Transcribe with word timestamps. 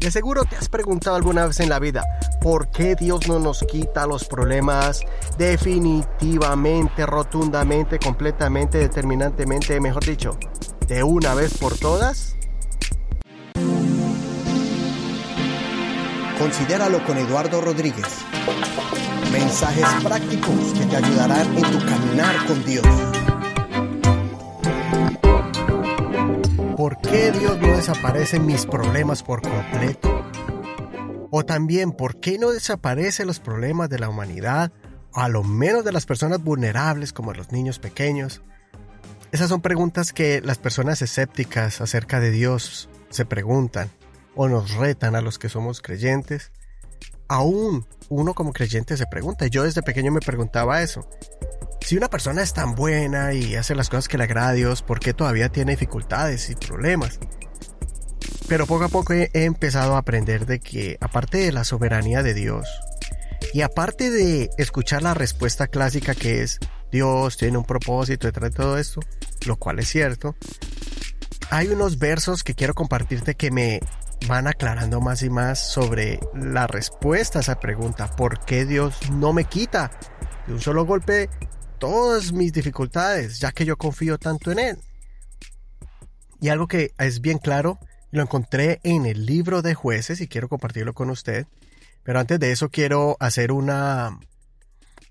De 0.00 0.10
seguro 0.10 0.46
te 0.46 0.56
has 0.56 0.70
preguntado 0.70 1.14
alguna 1.14 1.44
vez 1.46 1.60
en 1.60 1.68
la 1.68 1.78
vida, 1.78 2.02
¿por 2.40 2.70
qué 2.70 2.94
Dios 2.94 3.28
no 3.28 3.38
nos 3.38 3.62
quita 3.64 4.06
los 4.06 4.24
problemas 4.24 5.02
definitivamente, 5.36 7.04
rotundamente, 7.04 7.98
completamente, 7.98 8.78
determinantemente, 8.78 9.78
mejor 9.78 10.02
dicho, 10.02 10.38
de 10.88 11.02
una 11.02 11.34
vez 11.34 11.58
por 11.58 11.76
todas? 11.76 12.34
Considéralo 16.38 17.04
con 17.04 17.18
Eduardo 17.18 17.60
Rodríguez. 17.60 18.24
Mensajes 19.30 19.86
prácticos 20.02 20.72
que 20.78 20.86
te 20.86 20.96
ayudarán 20.96 21.46
en 21.58 21.62
tu 21.62 21.78
caminar 21.84 22.46
con 22.46 22.64
Dios. 22.64 22.86
Qué 27.10 27.32
Dios 27.32 27.58
no 27.58 27.76
desaparece 27.76 28.38
mis 28.38 28.66
problemas 28.66 29.22
por 29.22 29.42
completo? 29.42 30.24
O 31.30 31.44
también, 31.44 31.92
¿por 31.92 32.20
qué 32.20 32.38
no 32.38 32.50
desaparecen 32.50 33.26
los 33.26 33.40
problemas 33.40 33.88
de 33.88 33.98
la 33.98 34.08
humanidad, 34.08 34.72
a 35.12 35.28
lo 35.28 35.42
menos 35.42 35.84
de 35.84 35.92
las 35.92 36.06
personas 36.06 36.42
vulnerables 36.42 37.12
como 37.12 37.32
los 37.32 37.50
niños 37.50 37.80
pequeños? 37.80 38.42
Esas 39.32 39.48
son 39.48 39.60
preguntas 39.60 40.12
que 40.12 40.40
las 40.40 40.58
personas 40.58 41.02
escépticas 41.02 41.80
acerca 41.80 42.20
de 42.20 42.30
Dios 42.30 42.88
se 43.10 43.24
preguntan 43.24 43.90
o 44.36 44.48
nos 44.48 44.74
retan 44.74 45.16
a 45.16 45.20
los 45.20 45.38
que 45.38 45.48
somos 45.48 45.80
creyentes. 45.82 46.52
Aún 47.28 47.86
uno 48.08 48.34
como 48.34 48.52
creyente 48.52 48.96
se 48.96 49.06
pregunta, 49.06 49.46
yo 49.48 49.64
desde 49.64 49.82
pequeño 49.82 50.12
me 50.12 50.20
preguntaba 50.20 50.82
eso. 50.82 51.08
Si 51.90 51.96
una 51.96 52.08
persona 52.08 52.40
es 52.40 52.52
tan 52.52 52.76
buena 52.76 53.32
y 53.32 53.56
hace 53.56 53.74
las 53.74 53.88
cosas 53.88 54.06
que 54.06 54.16
le 54.16 54.22
agrada 54.22 54.50
a 54.50 54.52
Dios, 54.52 54.80
¿por 54.80 55.00
qué 55.00 55.12
todavía 55.12 55.48
tiene 55.48 55.72
dificultades 55.72 56.48
y 56.48 56.54
problemas? 56.54 57.18
Pero 58.46 58.64
poco 58.68 58.84
a 58.84 58.88
poco 58.88 59.12
he 59.12 59.28
empezado 59.32 59.96
a 59.96 59.98
aprender 59.98 60.46
de 60.46 60.60
que, 60.60 60.98
aparte 61.00 61.38
de 61.38 61.50
la 61.50 61.64
soberanía 61.64 62.22
de 62.22 62.32
Dios, 62.32 62.68
y 63.52 63.62
aparte 63.62 64.08
de 64.12 64.50
escuchar 64.56 65.02
la 65.02 65.14
respuesta 65.14 65.66
clásica 65.66 66.14
que 66.14 66.44
es 66.44 66.60
Dios 66.92 67.36
tiene 67.36 67.58
un 67.58 67.64
propósito 67.64 68.28
detrás 68.28 68.52
de 68.52 68.56
todo 68.56 68.78
esto, 68.78 69.00
lo 69.44 69.56
cual 69.56 69.80
es 69.80 69.88
cierto, 69.88 70.36
hay 71.50 71.66
unos 71.70 71.98
versos 71.98 72.44
que 72.44 72.54
quiero 72.54 72.74
compartirte 72.74 73.34
que 73.34 73.50
me 73.50 73.80
van 74.28 74.46
aclarando 74.46 75.00
más 75.00 75.24
y 75.24 75.28
más 75.28 75.58
sobre 75.58 76.20
la 76.36 76.68
respuesta 76.68 77.40
a 77.40 77.42
esa 77.42 77.58
pregunta. 77.58 78.14
¿Por 78.14 78.44
qué 78.44 78.64
Dios 78.64 79.10
no 79.10 79.32
me 79.32 79.42
quita 79.42 79.90
de 80.46 80.52
un 80.52 80.60
solo 80.60 80.86
golpe 80.86 81.28
todas 81.80 82.32
mis 82.32 82.52
dificultades, 82.52 83.40
ya 83.40 83.50
que 83.50 83.64
yo 83.64 83.76
confío 83.76 84.18
tanto 84.18 84.52
en 84.52 84.60
Él? 84.60 84.78
Y 86.40 86.50
algo 86.50 86.68
que 86.68 86.92
es 86.98 87.20
bien 87.20 87.38
claro, 87.38 87.80
lo 88.12 88.22
encontré 88.22 88.78
en 88.84 89.06
el 89.06 89.26
libro 89.26 89.62
de 89.62 89.74
jueces 89.74 90.20
y 90.20 90.28
quiero 90.28 90.48
compartirlo 90.48 90.94
con 90.94 91.10
usted. 91.10 91.46
Pero 92.04 92.20
antes 92.20 92.38
de 92.38 92.52
eso 92.52 92.68
quiero 92.68 93.16
hacer 93.18 93.50
una... 93.50 94.18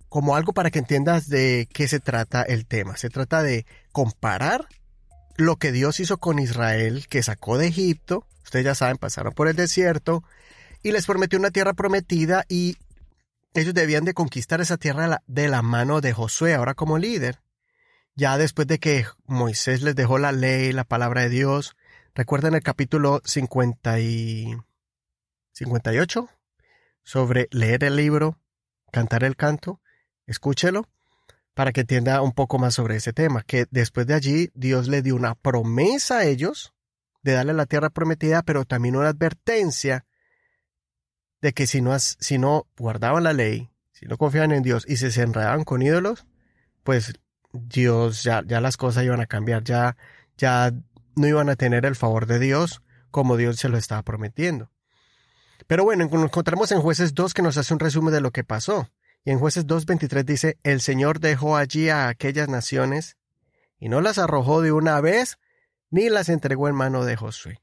como 0.08 0.36
algo 0.36 0.54
para 0.54 0.72
que 0.72 0.80
entiendas 0.80 1.28
de 1.28 1.68
qué 1.74 1.88
se 1.88 2.00
trata 2.00 2.44
el 2.44 2.66
tema. 2.66 2.96
Se 2.96 3.10
trata 3.10 3.44
de 3.44 3.66
comparar 3.92 4.68
lo 5.38 5.58
que 5.58 5.72
Dios 5.72 6.00
hizo 6.00 6.18
con 6.18 6.40
Israel, 6.40 7.08
que 7.10 7.24
sacó 7.24 7.58
de 7.58 7.68
Egipto, 7.68 8.26
ustedes 8.44 8.66
ya 8.66 8.76
saben, 8.76 8.98
pasaron 8.98 9.34
por 9.34 9.48
el 9.48 9.56
desierto, 9.56 10.24
y 10.84 10.92
les 10.92 11.06
prometió 11.06 11.40
una 11.40 11.52
tierra 11.52 11.74
prometida 11.74 12.46
y 12.48 12.78
ellos 13.54 13.74
debían 13.74 14.06
de 14.06 14.14
conquistar 14.14 14.62
esa 14.62 14.78
tierra 14.78 15.22
de 15.28 15.48
la 15.48 15.62
mano 15.62 16.02
de 16.02 16.14
Josué, 16.14 16.54
ahora 16.54 16.76
como 16.76 16.98
líder. 16.98 17.40
Ya 18.16 18.38
después 18.38 18.68
de 18.68 18.80
que 18.80 19.06
Moisés 19.26 19.82
les 19.82 19.96
dejó 19.96 20.18
la 20.18 20.32
ley, 20.32 20.72
la 20.74 20.84
palabra 20.84 21.22
de 21.22 21.30
Dios, 21.30 21.76
recuerden 22.14 22.54
el 22.54 22.62
capítulo 22.62 23.22
50 23.24 24.00
y 24.02 24.58
58 25.54 26.30
sobre 27.04 27.48
leer 27.52 27.84
el 27.84 27.96
libro, 27.96 28.38
cantar 28.92 29.24
el 29.24 29.36
canto, 29.36 29.82
escúchelo 30.28 30.88
para 31.54 31.72
que 31.72 31.82
entienda 31.82 32.22
un 32.22 32.32
poco 32.32 32.58
más 32.58 32.76
sobre 32.76 32.96
ese 32.96 33.14
tema, 33.14 33.44
que 33.44 33.66
después 33.72 34.08
de 34.08 34.14
allí 34.14 34.50
Dios 34.54 34.88
le 34.88 35.02
dio 35.02 35.16
una 35.16 35.36
promesa 35.36 36.20
a 36.20 36.26
ellos 36.26 36.74
de 37.22 37.34
darle 37.34 37.54
la 37.54 37.66
tierra 37.66 37.90
prometida, 37.90 38.44
pero 38.44 38.64
también 38.64 38.96
una 38.96 39.10
advertencia 39.10 40.06
de 41.42 41.54
que 41.54 41.68
si 41.68 41.82
no, 41.82 41.98
si 42.00 42.38
no 42.38 42.68
guardaban 42.78 43.24
la 43.24 43.34
ley, 43.34 43.70
si 43.92 44.06
no 44.06 44.18
confiaban 44.18 44.52
en 44.52 44.64
Dios 44.64 44.86
y 44.88 44.98
se, 44.98 45.22
enredaban 45.22 45.64
con 45.64 45.82
ídolos, 45.82 46.26
pues 46.84 47.14
Dios 47.52 48.24
ya, 48.24 48.44
ya 48.46 48.62
las 48.62 48.78
cosas 48.78 49.04
iban 49.04 49.22
a 49.22 49.26
cambiar, 49.26 49.64
ya, 49.64 49.98
ya 50.38 50.74
no 51.16 51.28
iban 51.28 51.50
a 51.50 51.56
tener 51.56 51.86
el 51.86 51.96
favor 51.96 52.26
de 52.26 52.40
Dios 52.40 52.82
como 53.12 53.38
Dios 53.38 53.58
se 53.58 53.70
lo 53.70 53.78
estaba 53.78 54.04
prometiendo. 54.04 54.72
Pero 55.68 55.84
bueno, 55.84 56.08
nos 56.08 56.24
encontramos 56.24 56.72
en 56.72 56.82
jueces 56.82 57.14
2 57.14 57.34
que 57.34 57.42
nos 57.42 57.58
hace 57.58 57.74
un 57.74 57.80
resumen 57.80 58.14
de 58.14 58.22
lo 58.22 58.32
que 58.32 58.44
pasó. 58.44 58.90
Y 59.26 59.32
en 59.32 59.40
jueces 59.40 59.68
2.23 59.68 60.24
dice, 60.24 60.58
el 60.64 60.82
Señor 60.82 61.20
dejó 61.20 61.58
allí 61.58 61.90
a 61.90 62.08
aquellas 62.08 62.48
naciones 62.48 63.18
y 63.80 63.90
no 63.90 64.02
las 64.02 64.18
arrojó 64.18 64.62
de 64.62 64.72
una 64.72 65.00
vez, 65.02 65.38
ni 65.90 66.10
las 66.10 66.30
entregó 66.30 66.70
en 66.70 66.76
mano 66.76 67.06
de 67.06 67.16
Josué. 67.16 67.62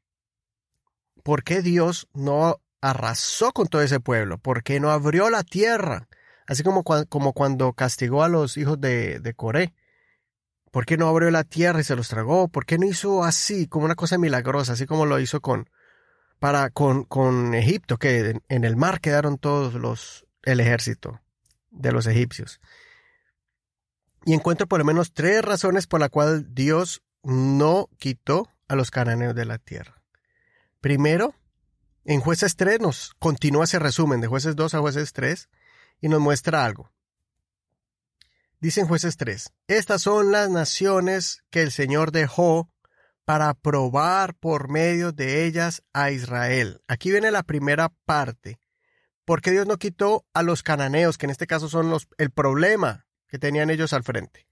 ¿Por 1.22 1.42
qué 1.42 1.62
Dios 1.62 2.08
no 2.12 2.60
arrasó 2.80 3.52
con 3.52 3.66
todo 3.66 3.82
ese 3.82 4.00
pueblo? 4.00 4.38
¿Por 4.38 4.62
qué 4.62 4.80
no 4.80 4.90
abrió 4.90 5.30
la 5.30 5.42
tierra? 5.42 6.08
Así 6.46 6.62
como, 6.62 6.84
como 6.84 7.32
cuando 7.32 7.72
castigó 7.72 8.22
a 8.22 8.28
los 8.28 8.56
hijos 8.56 8.80
de, 8.80 9.20
de 9.20 9.34
Coré. 9.34 9.74
¿Por 10.70 10.86
qué 10.86 10.96
no 10.96 11.08
abrió 11.08 11.30
la 11.30 11.44
tierra 11.44 11.80
y 11.80 11.84
se 11.84 11.96
los 11.96 12.08
tragó? 12.08 12.48
¿Por 12.48 12.66
qué 12.66 12.78
no 12.78 12.86
hizo 12.86 13.24
así, 13.24 13.66
como 13.66 13.86
una 13.86 13.94
cosa 13.94 14.18
milagrosa, 14.18 14.74
así 14.74 14.86
como 14.86 15.06
lo 15.06 15.18
hizo 15.18 15.40
con, 15.40 15.70
para, 16.38 16.70
con, 16.70 17.04
con 17.04 17.54
Egipto, 17.54 17.96
que 17.96 18.40
en 18.48 18.64
el 18.64 18.76
mar 18.76 19.00
quedaron 19.00 19.38
todos 19.38 19.74
los, 19.74 20.26
el 20.42 20.60
ejército? 20.60 21.20
de 21.76 21.92
los 21.92 22.06
egipcios. 22.06 22.60
Y 24.24 24.34
encuentro 24.34 24.66
por 24.66 24.78
lo 24.80 24.84
menos 24.84 25.12
tres 25.12 25.42
razones 25.42 25.86
por 25.86 26.00
la 26.00 26.08
cual 26.08 26.54
Dios 26.54 27.02
no 27.22 27.88
quitó 27.98 28.48
a 28.68 28.74
los 28.74 28.90
cananeos 28.90 29.34
de 29.34 29.44
la 29.44 29.58
tierra. 29.58 30.02
Primero, 30.80 31.34
en 32.06 32.20
jueces 32.20 32.56
3 32.56 32.80
nos 32.80 33.14
continúa 33.18 33.64
ese 33.64 33.78
resumen 33.78 34.20
de 34.20 34.28
jueces 34.28 34.56
2 34.56 34.74
a 34.74 34.80
jueces 34.80 35.12
3 35.12 35.48
y 36.00 36.08
nos 36.08 36.20
muestra 36.20 36.64
algo. 36.64 36.92
Dice 38.60 38.80
en 38.80 38.86
jueces 38.86 39.16
3, 39.16 39.52
estas 39.66 40.02
son 40.02 40.32
las 40.32 40.48
naciones 40.48 41.44
que 41.50 41.62
el 41.62 41.72
Señor 41.72 42.12
dejó 42.12 42.70
para 43.24 43.52
probar 43.54 44.34
por 44.34 44.70
medio 44.70 45.12
de 45.12 45.44
ellas 45.44 45.82
a 45.92 46.10
Israel. 46.10 46.80
Aquí 46.86 47.10
viene 47.10 47.30
la 47.30 47.42
primera 47.42 47.92
parte. 48.04 48.60
¿Por 49.24 49.42
qué 49.42 49.50
Dios 49.50 49.66
no 49.66 49.76
quitó 49.76 50.24
a 50.32 50.44
los 50.44 50.62
cananeos, 50.62 51.18
que 51.18 51.26
en 51.26 51.30
este 51.30 51.48
caso 51.48 51.68
son 51.68 51.90
los, 51.90 52.08
el 52.18 52.30
problema 52.30 53.06
que 53.26 53.40
tenían 53.40 53.68
ellos 53.68 53.92
al 53.92 54.04
frente? 54.04 54.46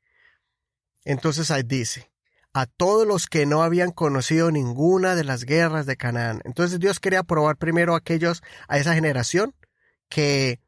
Entonces 1.05 1.51
ahí 1.53 1.63
dice, 1.63 2.11
a 2.55 2.67
todos 2.67 3.07
los 3.07 3.27
que 3.27 3.47
no 3.47 3.63
habían 3.63 3.91
conocido 3.91 4.51
ninguna 4.51 5.17
de 5.17 5.25
las 5.25 5.45
guerras 5.45 5.87
de 5.87 5.97
Canaán. 5.97 6.41
Entonces 6.45 6.79
Dios 6.79 7.01
quería 7.01 7.25
probar 7.25 7.57
primero 7.57 7.95
a 7.95 7.99
aquellos, 7.99 8.43
a 8.69 8.79
esa 8.79 8.95
generación 8.95 9.55
que, 10.09 10.61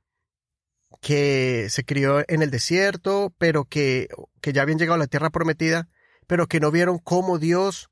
que 1.01 1.69
se 1.71 1.85
crió 1.85 2.25
en 2.29 2.43
el 2.43 2.51
desierto, 2.51 3.33
pero 3.39 3.65
que, 3.65 4.09
que 4.41 4.53
ya 4.53 4.63
habían 4.63 4.79
llegado 4.79 4.97
a 4.97 4.99
la 4.99 5.07
tierra 5.07 5.31
prometida, 5.31 5.89
pero 6.27 6.49
que 6.49 6.61
no 6.61 6.73
vieron 6.73 6.99
cómo 6.99 7.39
Dios 7.39 7.89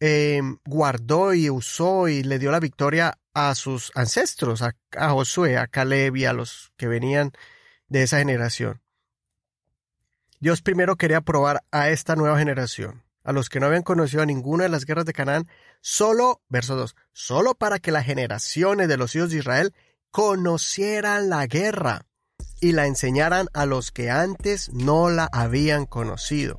eh, 0.00 0.40
guardó 0.64 1.34
y 1.34 1.50
usó 1.50 2.08
y 2.08 2.22
le 2.24 2.38
dio 2.38 2.50
la 2.50 2.60
victoria 2.60 3.18
a 3.32 3.54
sus 3.54 3.92
ancestros, 3.94 4.62
a, 4.62 4.74
Josué, 5.10 5.56
a 5.56 5.68
Caleb 5.68 6.16
y 6.16 6.24
a 6.24 6.32
los 6.32 6.72
que 6.76 6.88
venían 6.88 7.30
de 7.88 8.02
esa 8.02 8.18
generación. 8.18 8.82
Dios 10.40 10.62
primero 10.62 10.96
quería 10.96 11.20
probar 11.20 11.64
a 11.72 11.88
esta 11.90 12.14
nueva 12.14 12.38
generación, 12.38 13.02
a 13.24 13.32
los 13.32 13.48
que 13.48 13.58
no 13.58 13.66
habían 13.66 13.82
conocido 13.82 14.24
ninguna 14.24 14.64
de 14.64 14.70
las 14.70 14.84
guerras 14.84 15.04
de 15.04 15.12
Canaán, 15.12 15.48
solo, 15.80 16.42
verso 16.48 16.76
2, 16.76 16.94
solo 17.12 17.54
para 17.54 17.78
que 17.78 17.90
las 17.90 18.04
generaciones 18.04 18.88
de 18.88 18.96
los 18.96 19.14
hijos 19.16 19.30
de 19.30 19.38
Israel 19.38 19.74
conocieran 20.10 21.28
la 21.28 21.46
guerra 21.46 22.06
y 22.60 22.72
la 22.72 22.86
enseñaran 22.86 23.48
a 23.52 23.66
los 23.66 23.90
que 23.90 24.10
antes 24.10 24.72
no 24.72 25.10
la 25.10 25.28
habían 25.32 25.86
conocido. 25.86 26.58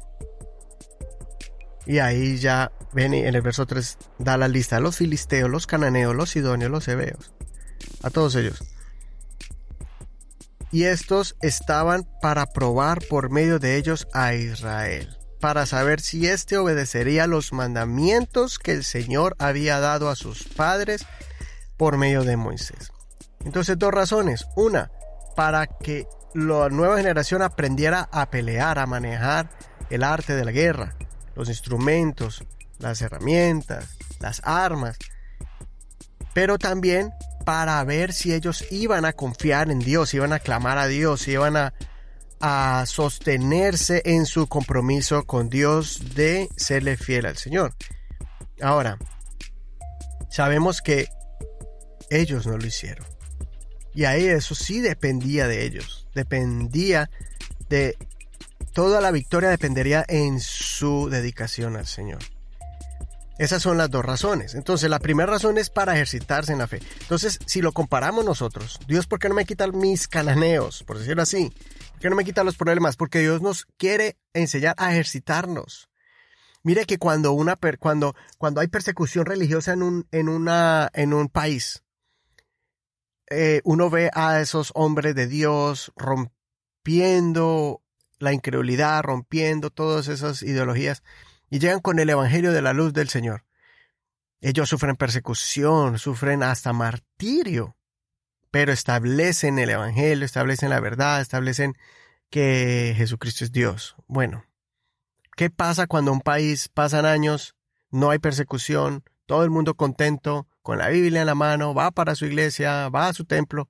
Y 1.86 2.00
ahí 2.00 2.38
ya 2.38 2.72
ven 2.94 3.14
en 3.14 3.34
el 3.34 3.42
verso 3.42 3.66
3 3.66 3.98
da 4.20 4.38
la 4.38 4.48
lista 4.48 4.76
de 4.76 4.82
los 4.82 4.98
filisteos, 4.98 5.50
los 5.50 5.68
cananeos, 5.68 6.16
los 6.16 6.30
sidonios, 6.30 6.70
los 6.70 6.88
hebeos. 6.88 7.34
A 8.04 8.10
todos 8.10 8.36
ellos. 8.36 8.62
Y 10.72 10.84
estos 10.84 11.36
estaban 11.42 12.08
para 12.22 12.46
probar 12.46 13.00
por 13.10 13.32
medio 13.32 13.60
de 13.60 13.78
ellos 13.78 14.08
a 14.14 14.34
Israel, 14.36 15.18
para 15.40 15.66
saber 15.66 16.00
si 16.00 16.28
éste 16.28 16.58
obedecería 16.58 17.28
los 17.28 17.54
mandamientos 17.54 18.60
que 18.60 18.74
el 18.74 18.84
Señor 18.84 19.36
había 19.40 19.80
dado 19.80 20.10
a 20.10 20.16
sus 20.16 20.44
padres 20.44 21.06
por 21.78 21.98
medio 21.98 22.24
de 22.24 22.38
Moisés. 22.38 22.92
Entonces, 23.46 23.80
dos 23.80 23.94
razones. 23.94 24.46
Una, 24.56 24.92
para 25.36 25.66
que 25.66 26.08
la 26.34 26.70
nueva 26.70 26.98
generación 26.98 27.42
aprendiera 27.42 28.10
a 28.12 28.30
pelear, 28.30 28.78
a 28.78 28.86
manejar 28.86 29.50
el 29.90 30.04
arte 30.04 30.36
de 30.36 30.46
la 30.46 30.52
guerra, 30.52 30.96
los 31.36 31.50
instrumentos, 31.50 32.44
las 32.78 33.02
herramientas, 33.02 33.98
las 34.20 34.42
armas. 34.44 34.98
Pero 36.34 36.58
también 36.58 37.12
para 37.46 37.84
ver 37.84 38.14
si 38.14 38.34
ellos 38.34 38.66
iban 38.72 39.06
a 39.06 39.14
confiar 39.14 39.72
en 39.72 39.80
Dios, 39.80 40.14
iban 40.14 40.34
a 40.34 40.40
clamar 40.40 40.78
a 40.78 40.88
Dios, 40.88 41.28
iban 41.28 41.58
a, 41.58 41.74
a 42.40 42.86
sostenerse 42.86 44.02
en 44.06 44.26
su 44.26 44.48
compromiso 44.48 45.26
con 45.26 45.50
Dios 45.50 46.16
de 46.16 46.50
serle 46.56 46.98
fiel 46.98 47.26
al 47.26 47.38
Señor. 47.38 47.74
Ahora, 48.62 48.98
sabemos 50.30 50.82
que 50.82 51.08
ellos 52.10 52.46
no 52.46 52.58
lo 52.58 52.66
hicieron. 52.66 53.06
Y 53.94 54.06
ahí 54.06 54.28
eso 54.28 54.56
sí 54.56 54.80
dependía 54.80 55.48
de 55.48 55.66
ellos. 55.66 56.08
Dependía 56.14 57.10
de... 57.70 57.98
Toda 58.74 59.02
la 59.02 59.12
victoria 59.12 59.50
dependería 59.50 60.06
en 60.08 60.40
su 60.40 61.10
dedicación 61.10 61.76
al 61.76 61.88
Señor. 61.88 62.20
Esas 63.40 63.64
son 63.64 63.78
las 63.78 63.90
dos 63.90 64.04
razones. 64.04 64.54
Entonces, 64.54 64.90
la 64.90 65.00
primera 65.00 65.32
razón 65.32 65.58
es 65.58 65.70
para 65.70 65.94
ejercitarse 65.94 66.52
en 66.52 66.60
la 66.60 66.68
fe. 66.68 66.82
Entonces, 67.00 67.40
si 67.46 67.62
lo 67.62 67.72
comparamos 67.72 68.26
nosotros, 68.26 68.78
Dios, 68.86 69.08
¿por 69.08 69.18
qué 69.18 69.30
no 69.30 69.36
me 69.36 69.46
quita 69.46 69.66
mis 69.68 70.10
cananeos? 70.10 70.84
Por 70.84 71.00
decirlo 71.00 71.22
así. 71.22 71.50
¿Por 71.94 72.02
qué 72.02 72.10
no 72.10 72.18
me 72.18 72.26
quita 72.26 72.44
los 72.44 72.58
problemas? 72.58 72.98
Porque 72.98 73.20
Dios 73.20 73.42
nos 73.42 73.66
quiere 73.78 74.18
enseñar 74.34 74.76
a 74.78 74.92
ejercitarnos. 74.92 75.90
Mire 76.64 76.84
que 76.84 76.98
cuando, 76.98 77.32
una, 77.32 77.58
cuando, 77.80 78.14
cuando 78.38 78.60
hay 78.60 78.68
persecución 78.68 79.26
religiosa 79.26 79.72
en 79.72 79.84
un, 79.84 80.08
en 80.12 80.28
una, 80.28 80.90
en 80.94 81.14
un 81.14 81.30
país, 81.30 81.82
eh, 83.30 83.62
uno 83.64 83.90
ve 83.90 84.12
a 84.14 84.42
esos 84.42 84.74
hombres 84.76 85.16
de 85.16 85.28
Dios 85.28 85.94
rompiendo 85.96 87.82
la 88.18 88.34
incredulidad, 88.34 89.02
rompiendo 89.02 89.70
todas 89.70 90.10
esas 90.10 90.42
ideologías 90.42 91.04
y 91.50 91.60
llegan 91.60 91.80
con 91.80 92.00
el 92.00 92.10
Evangelio 92.10 92.52
de 92.52 92.62
la 92.62 92.74
luz 92.74 92.94
del 92.94 93.10
Señor. 93.10 93.46
Ellos 94.42 94.70
sufren 94.70 94.96
persecución, 94.96 96.00
sufren 96.00 96.44
hasta 96.44 96.74
martirio, 96.74 97.76
pero 98.52 98.72
establecen 98.72 99.60
el 99.60 99.70
Evangelio, 99.70 100.26
establecen 100.26 100.70
la 100.70 100.80
verdad, 100.80 101.22
establecen 101.22 101.76
que 102.30 102.94
Jesucristo 102.96 103.44
es 103.44 103.52
Dios. 103.52 103.96
Bueno, 104.08 104.46
¿qué 105.36 105.50
pasa 105.50 105.88
cuando 105.88 106.12
un 106.12 106.22
país 106.22 106.70
pasan 106.70 107.06
años, 107.06 107.56
no 107.92 108.12
hay 108.12 108.20
persecución, 108.20 109.04
todo 109.26 109.44
el 109.44 109.50
mundo 109.50 109.76
contento, 109.76 110.48
con 110.62 110.78
la 110.78 110.90
Biblia 110.90 111.22
en 111.22 111.28
la 111.28 111.36
mano, 111.36 111.74
va 111.74 111.92
para 111.92 112.16
su 112.16 112.26
iglesia, 112.26 112.90
va 112.90 113.08
a 113.08 113.14
su 113.14 113.26
templo, 113.26 113.70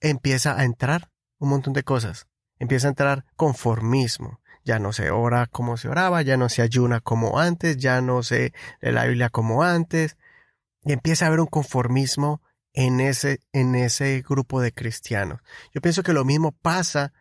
empieza 0.00 0.58
a 0.58 0.64
entrar 0.64 1.10
un 1.38 1.50
montón 1.50 1.72
de 1.72 1.82
cosas. 1.82 2.26
Empieza 2.58 2.88
a 2.88 2.90
entrar 2.90 3.24
conformismo. 3.36 4.40
Ya 4.68 4.78
no 4.78 4.92
se 4.92 5.10
ora 5.10 5.46
como 5.46 5.78
se 5.78 5.88
oraba, 5.88 6.20
ya 6.20 6.36
no 6.36 6.50
se 6.50 6.60
ayuna 6.60 7.00
como 7.00 7.40
antes, 7.40 7.78
ya 7.78 8.00
no 8.00 8.22
se 8.22 8.52
lee 8.80 8.92
la 8.92 9.06
Biblia 9.06 9.30
como 9.30 9.62
antes. 9.62 10.18
Y 10.84 10.92
empieza 10.92 11.24
a 11.24 11.28
haber 11.28 11.40
un 11.40 11.46
conformismo 11.46 12.42
en 12.74 13.00
ese, 13.00 13.40
en 13.52 13.74
ese 13.74 14.22
grupo 14.28 14.60
de 14.60 14.72
cristianos. 14.72 15.40
Yo 15.74 15.80
pienso 15.80 16.02
que 16.02 16.12
lo 16.12 16.24
mismo 16.24 16.52
pasa, 16.52 17.14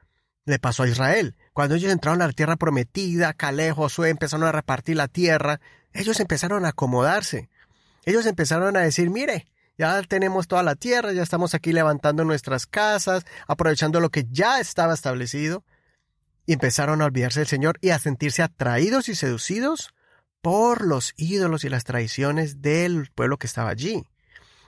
le 0.46 0.60
pasó 0.60 0.84
a 0.84 0.90
Israel. 0.90 1.38
Cuando 1.54 1.76
ellos 1.76 1.92
entraron 1.92 2.22
a 2.22 2.28
la 2.28 2.34
tierra 2.34 2.58
prometida, 2.58 3.32
Caleb, 3.32 3.76
Josué 3.76 4.10
empezaron 4.10 4.46
a 4.46 4.52
repartir 4.52 4.98
la 4.98 5.08
tierra, 5.08 5.62
ellos 5.94 6.20
empezaron 6.20 6.66
a 6.66 6.70
acomodarse 6.70 7.50
ellos 8.08 8.26
empezaron 8.26 8.78
a 8.78 8.80
decir, 8.80 9.10
mire, 9.10 9.48
ya 9.78 10.02
tenemos 10.04 10.48
toda 10.48 10.64
la 10.64 10.76
tierra, 10.76 11.12
ya 11.12 11.24
estamos 11.24 11.54
aquí 11.54 11.74
levantando 11.74 12.24
nuestras 12.24 12.66
casas, 12.66 13.26
aprovechando 13.48 14.00
lo 14.00 14.10
que 14.12 14.26
ya 14.32 14.62
estaba 14.62 14.94
establecido. 14.94 15.66
Y 16.48 16.54
empezaron 16.54 17.04
a 17.04 17.06
olvidarse 17.06 17.42
del 17.42 17.48
Señor 17.48 17.78
y 17.82 17.92
a 17.92 18.00
sentirse 18.00 18.42
atraídos 18.42 19.08
y 19.10 19.14
seducidos 19.14 19.94
por 20.42 20.84
los 20.84 21.14
ídolos 21.18 21.64
y 21.64 21.70
las 21.70 21.84
tradiciones 21.84 22.64
del 22.64 23.12
pueblo 23.14 23.38
que 23.38 23.46
estaba 23.46 23.70
allí. 23.70 24.04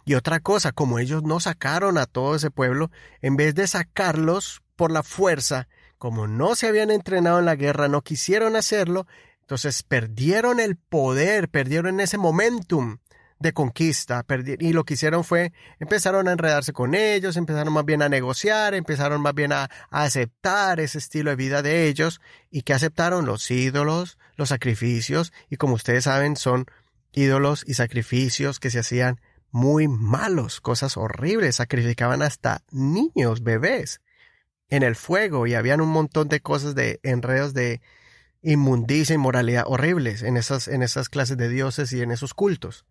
Y 0.05 0.13
otra 0.13 0.39
cosa, 0.39 0.71
como 0.71 0.99
ellos 0.99 1.23
no 1.23 1.39
sacaron 1.39 1.97
a 1.97 2.05
todo 2.05 2.35
ese 2.35 2.51
pueblo, 2.51 2.91
en 3.21 3.35
vez 3.35 3.55
de 3.55 3.65
sacarlos 3.65 4.61
por 4.75 4.91
la 4.91 5.01
fuerza, 5.01 5.67
como 5.97 6.27
no 6.27 6.55
se 6.55 6.67
habían 6.67 6.91
entrenado 6.91 7.39
en 7.39 7.45
la 7.45 7.55
guerra, 7.55 7.87
no 7.87 8.01
quisieron 8.01 8.55
hacerlo, 8.55 9.07
entonces 9.41 9.83
perdieron 9.83 10.59
el 10.59 10.75
poder, 10.75 11.49
perdieron 11.49 11.99
ese 11.99 12.17
momentum 12.17 12.99
de 13.39 13.53
conquista. 13.53 14.25
Y 14.59 14.73
lo 14.73 14.83
que 14.83 14.93
hicieron 14.93 15.23
fue, 15.23 15.53
empezaron 15.79 16.27
a 16.27 16.33
enredarse 16.33 16.73
con 16.73 16.93
ellos, 16.93 17.37
empezaron 17.37 17.73
más 17.73 17.85
bien 17.85 18.01
a 18.01 18.09
negociar, 18.09 18.73
empezaron 18.73 19.21
más 19.21 19.33
bien 19.33 19.53
a, 19.53 19.69
aceptar 19.89 20.79
ese 20.79 20.97
estilo 20.97 21.29
de 21.31 21.35
vida 21.35 21.61
de 21.61 21.87
ellos 21.87 22.21
y 22.51 22.61
que 22.63 22.73
aceptaron 22.73 23.25
los 23.25 23.49
ídolos, 23.49 24.17
los 24.35 24.49
sacrificios 24.49 25.33
y 25.49 25.55
como 25.55 25.73
ustedes 25.73 26.03
saben 26.03 26.35
son 26.35 26.65
ídolos 27.13 27.63
y 27.65 27.73
sacrificios 27.73 28.59
que 28.59 28.69
se 28.69 28.79
hacían 28.79 29.19
muy 29.51 29.87
malos, 29.87 30.61
cosas 30.61 30.95
horribles, 30.95 31.55
sacrificaban 31.55 32.21
hasta 32.21 32.61
niños, 32.71 33.41
bebés 33.41 34.01
en 34.69 34.83
el 34.83 34.95
fuego 34.95 35.47
y 35.47 35.55
habían 35.55 35.81
un 35.81 35.89
montón 35.89 36.27
de 36.29 36.41
cosas 36.41 36.75
de 36.75 36.99
enredos 37.01 37.55
de 37.55 37.81
inmundicia 38.43 39.15
y 39.15 39.17
moralidad 39.17 39.63
horribles 39.65 40.21
en 40.21 40.37
esas, 40.37 40.67
en 40.67 40.83
esas 40.83 41.09
clases 41.09 41.37
de 41.37 41.49
dioses 41.49 41.91
y 41.91 42.01
en 42.01 42.11
esos 42.11 42.33
cultos 42.33 42.85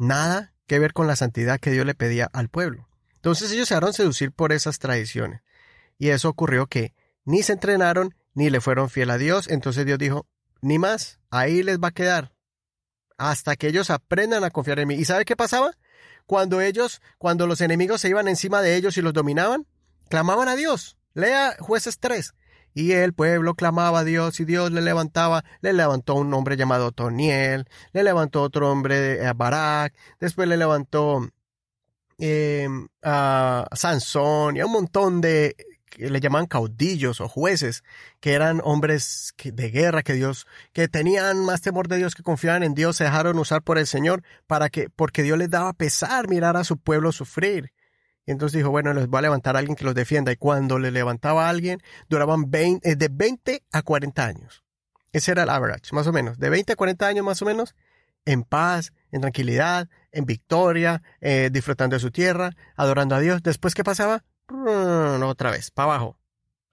nada 0.00 0.54
que 0.66 0.78
ver 0.78 0.92
con 0.92 1.06
la 1.06 1.14
santidad 1.14 1.60
que 1.60 1.70
Dios 1.70 1.86
le 1.86 1.94
pedía 1.94 2.28
al 2.32 2.48
pueblo. 2.48 2.88
Entonces 3.14 3.52
ellos 3.52 3.68
se 3.68 3.74
dejaron 3.74 3.92
seducir 3.92 4.32
por 4.32 4.52
esas 4.52 4.78
tradiciones. 4.78 5.42
Y 5.98 6.08
eso 6.08 6.28
ocurrió 6.28 6.66
que 6.66 6.94
ni 7.24 7.42
se 7.42 7.52
entrenaron 7.52 8.14
ni 8.34 8.48
le 8.48 8.60
fueron 8.60 8.88
fiel 8.88 9.10
a 9.10 9.18
Dios. 9.18 9.48
Entonces 9.48 9.84
Dios 9.84 9.98
dijo, 9.98 10.26
ni 10.62 10.78
más, 10.78 11.20
ahí 11.30 11.62
les 11.62 11.78
va 11.78 11.88
a 11.88 11.92
quedar. 11.92 12.32
Hasta 13.18 13.56
que 13.56 13.68
ellos 13.68 13.90
aprendan 13.90 14.42
a 14.44 14.50
confiar 14.50 14.78
en 14.80 14.88
mí. 14.88 14.94
¿Y 14.94 15.04
sabe 15.04 15.26
qué 15.26 15.36
pasaba? 15.36 15.72
Cuando 16.24 16.60
ellos, 16.62 17.02
cuando 17.18 17.46
los 17.46 17.60
enemigos 17.60 18.00
se 18.00 18.08
iban 18.08 18.28
encima 18.28 18.62
de 18.62 18.76
ellos 18.76 18.96
y 18.96 19.02
los 19.02 19.12
dominaban, 19.12 19.66
clamaban 20.08 20.48
a 20.48 20.56
Dios. 20.56 20.96
Lea 21.12 21.56
jueces 21.58 21.98
3. 21.98 22.32
Y 22.74 22.92
el 22.92 23.12
pueblo 23.12 23.54
clamaba 23.54 24.00
a 24.00 24.04
Dios 24.04 24.40
y 24.40 24.44
Dios 24.44 24.70
le 24.72 24.80
levantaba, 24.80 25.44
le 25.60 25.72
levantó 25.72 26.14
un 26.14 26.32
hombre 26.34 26.56
llamado 26.56 26.92
Toniel, 26.92 27.66
le 27.92 28.02
levantó 28.02 28.42
otro 28.42 28.70
hombre, 28.70 29.26
a 29.26 29.32
Barak, 29.32 29.94
después 30.20 30.48
le 30.48 30.56
levantó 30.56 31.28
em, 32.18 32.88
a 33.02 33.66
Sansón 33.72 34.56
y 34.56 34.60
a 34.60 34.66
un 34.66 34.72
montón 34.72 35.20
de 35.20 35.56
que 35.90 36.08
le 36.08 36.20
llamaban 36.20 36.46
caudillos 36.46 37.20
o 37.20 37.28
jueces, 37.28 37.82
que 38.20 38.32
eran 38.32 38.60
hombres 38.64 39.34
de 39.42 39.70
guerra, 39.70 40.02
que 40.02 40.14
Dios, 40.14 40.46
que 40.72 40.88
tenían 40.88 41.44
más 41.44 41.60
temor 41.60 41.88
de 41.88 41.96
Dios, 41.96 42.14
que 42.14 42.22
confiaban 42.22 42.62
en 42.62 42.74
Dios, 42.74 42.96
se 42.96 43.04
dejaron 43.04 43.38
usar 43.38 43.62
por 43.62 43.76
el 43.76 43.86
Señor 43.86 44.22
para 44.46 44.70
que, 44.70 44.88
porque 44.88 45.22
Dios 45.22 45.36
les 45.36 45.50
daba 45.50 45.72
pesar 45.72 46.28
mirar 46.28 46.56
a 46.56 46.64
su 46.64 46.78
pueblo 46.78 47.12
sufrir. 47.12 47.72
Y 48.26 48.32
entonces 48.32 48.58
dijo, 48.58 48.70
bueno, 48.70 48.92
les 48.92 49.08
voy 49.08 49.18
a 49.18 49.22
levantar 49.22 49.56
a 49.56 49.58
alguien 49.58 49.76
que 49.76 49.84
los 49.84 49.94
defienda. 49.94 50.32
Y 50.32 50.36
cuando 50.36 50.78
le 50.78 50.90
levantaba 50.90 51.46
a 51.46 51.50
alguien, 51.50 51.80
duraban 52.08 52.50
eh, 52.52 52.96
de 52.96 53.08
20 53.10 53.64
a 53.72 53.82
40 53.82 54.24
años. 54.24 54.62
Ese 55.12 55.32
era 55.32 55.42
el 55.42 55.50
average, 55.50 55.92
más 55.92 56.06
o 56.06 56.12
menos. 56.12 56.38
De 56.38 56.50
20 56.50 56.72
a 56.72 56.76
40 56.76 57.06
años 57.06 57.24
más 57.24 57.42
o 57.42 57.44
menos, 57.44 57.74
en 58.24 58.44
paz, 58.44 58.92
en 59.10 59.22
tranquilidad, 59.22 59.88
en 60.12 60.24
victoria, 60.24 61.02
eh, 61.20 61.50
disfrutando 61.52 61.96
de 61.96 62.00
su 62.00 62.10
tierra, 62.10 62.52
adorando 62.76 63.14
a 63.14 63.20
Dios. 63.20 63.42
Después, 63.42 63.74
¿qué 63.74 63.82
pasaba? 63.82 64.24
Otra 64.48 65.50
vez, 65.50 65.70
para 65.70 65.94
abajo. 65.94 66.18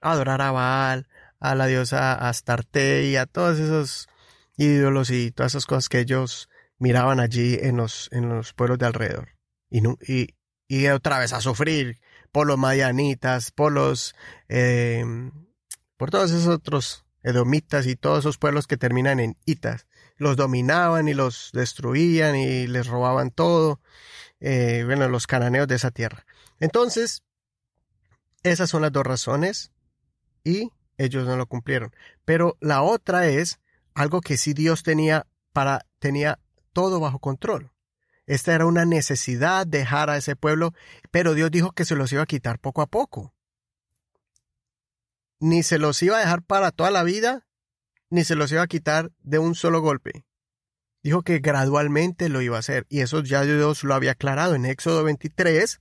Adorar 0.02 0.42
a 0.42 0.52
Baal, 0.52 1.08
a 1.40 1.56
la 1.56 1.68
diosa 1.68 2.14
Astarte 2.14 3.06
y 3.06 3.16
a 3.16 3.26
todos 3.26 3.60
esos 3.60 4.08
ídolos 4.58 5.10
y 5.12 5.32
todas 5.32 5.54
esas 5.54 5.66
cosas 5.66 5.90
que 5.90 6.00
ellos 6.00 6.50
miraban 6.80 7.20
allí 7.20 7.58
en 7.62 7.78
los, 7.78 8.10
en 8.12 8.30
los 8.30 8.54
pueblos 8.54 8.78
de 8.80 8.86
alrededor. 8.86 9.30
Y, 9.70 9.82
y, 10.12 10.36
y 10.68 10.88
otra 10.88 11.20
vez 11.20 11.34
a 11.34 11.42
sufrir 11.42 12.00
por 12.32 12.48
los 12.48 12.58
madianitas, 12.58 13.52
por 13.52 13.72
los, 13.72 14.16
eh, 14.50 15.04
por 15.96 16.12
todos 16.12 16.32
esos 16.32 16.48
otros 16.48 17.06
edomitas 17.24 17.88
y 17.88 17.96
todos 17.96 18.20
esos 18.20 18.38
pueblos 18.38 18.68
que 18.68 18.78
terminan 18.78 19.20
en 19.20 19.38
itas. 19.46 19.88
Los 20.18 20.36
dominaban 20.36 21.08
y 21.08 21.14
los 21.14 21.52
destruían 21.54 22.36
y 22.36 22.68
les 22.68 22.88
robaban 22.88 23.32
todo. 23.32 23.82
Eh, 24.40 24.84
bueno, 24.86 25.08
los 25.10 25.28
cananeos 25.28 25.68
de 25.68 25.76
esa 25.76 25.92
tierra. 25.92 26.26
Entonces, 26.60 27.24
esas 28.44 28.70
son 28.70 28.82
las 28.82 28.92
dos 28.92 29.06
razones 29.06 29.72
y 30.44 30.72
ellos 30.98 31.28
no 31.28 31.38
lo 31.38 31.46
cumplieron. 31.48 31.94
Pero 32.26 32.58
la 32.60 32.82
otra 32.82 33.28
es 33.28 33.60
algo 33.94 34.22
que 34.22 34.38
sí 34.38 34.54
Dios 34.54 34.84
tenía 34.84 35.28
para, 35.54 35.86
tenía 36.00 36.40
todo 36.74 37.00
bajo 37.00 37.20
control. 37.20 37.72
Esta 38.28 38.54
era 38.54 38.66
una 38.66 38.84
necesidad 38.84 39.66
dejar 39.66 40.10
a 40.10 40.18
ese 40.18 40.36
pueblo, 40.36 40.74
pero 41.12 41.34
Dios 41.34 41.50
dijo 41.50 41.72
que 41.72 41.86
se 41.86 41.96
los 41.96 42.12
iba 42.12 42.24
a 42.24 42.28
quitar 42.28 42.60
poco 42.60 42.82
a 42.82 42.88
poco. 42.88 43.34
Ni 45.40 45.64
se 45.64 45.80
los 45.80 46.04
iba 46.04 46.18
a 46.18 46.20
dejar 46.20 46.44
para 46.44 46.72
toda 46.72 46.92
la 46.92 47.04
vida, 47.04 47.48
ni 48.10 48.26
se 48.26 48.36
los 48.36 48.52
iba 48.52 48.62
a 48.62 48.68
quitar 48.68 49.14
de 49.24 49.40
un 49.40 49.56
solo 49.56 49.80
golpe. 49.80 50.26
Dijo 51.02 51.22
que 51.22 51.40
gradualmente 51.40 52.28
lo 52.28 52.42
iba 52.42 52.58
a 52.58 52.60
hacer, 52.60 52.86
y 52.90 53.00
eso 53.00 53.24
ya 53.24 53.44
Dios 53.44 53.86
lo 53.86 53.94
había 53.94 54.12
aclarado 54.12 54.56
en 54.56 54.66
Éxodo 54.66 55.06
23, 55.06 55.80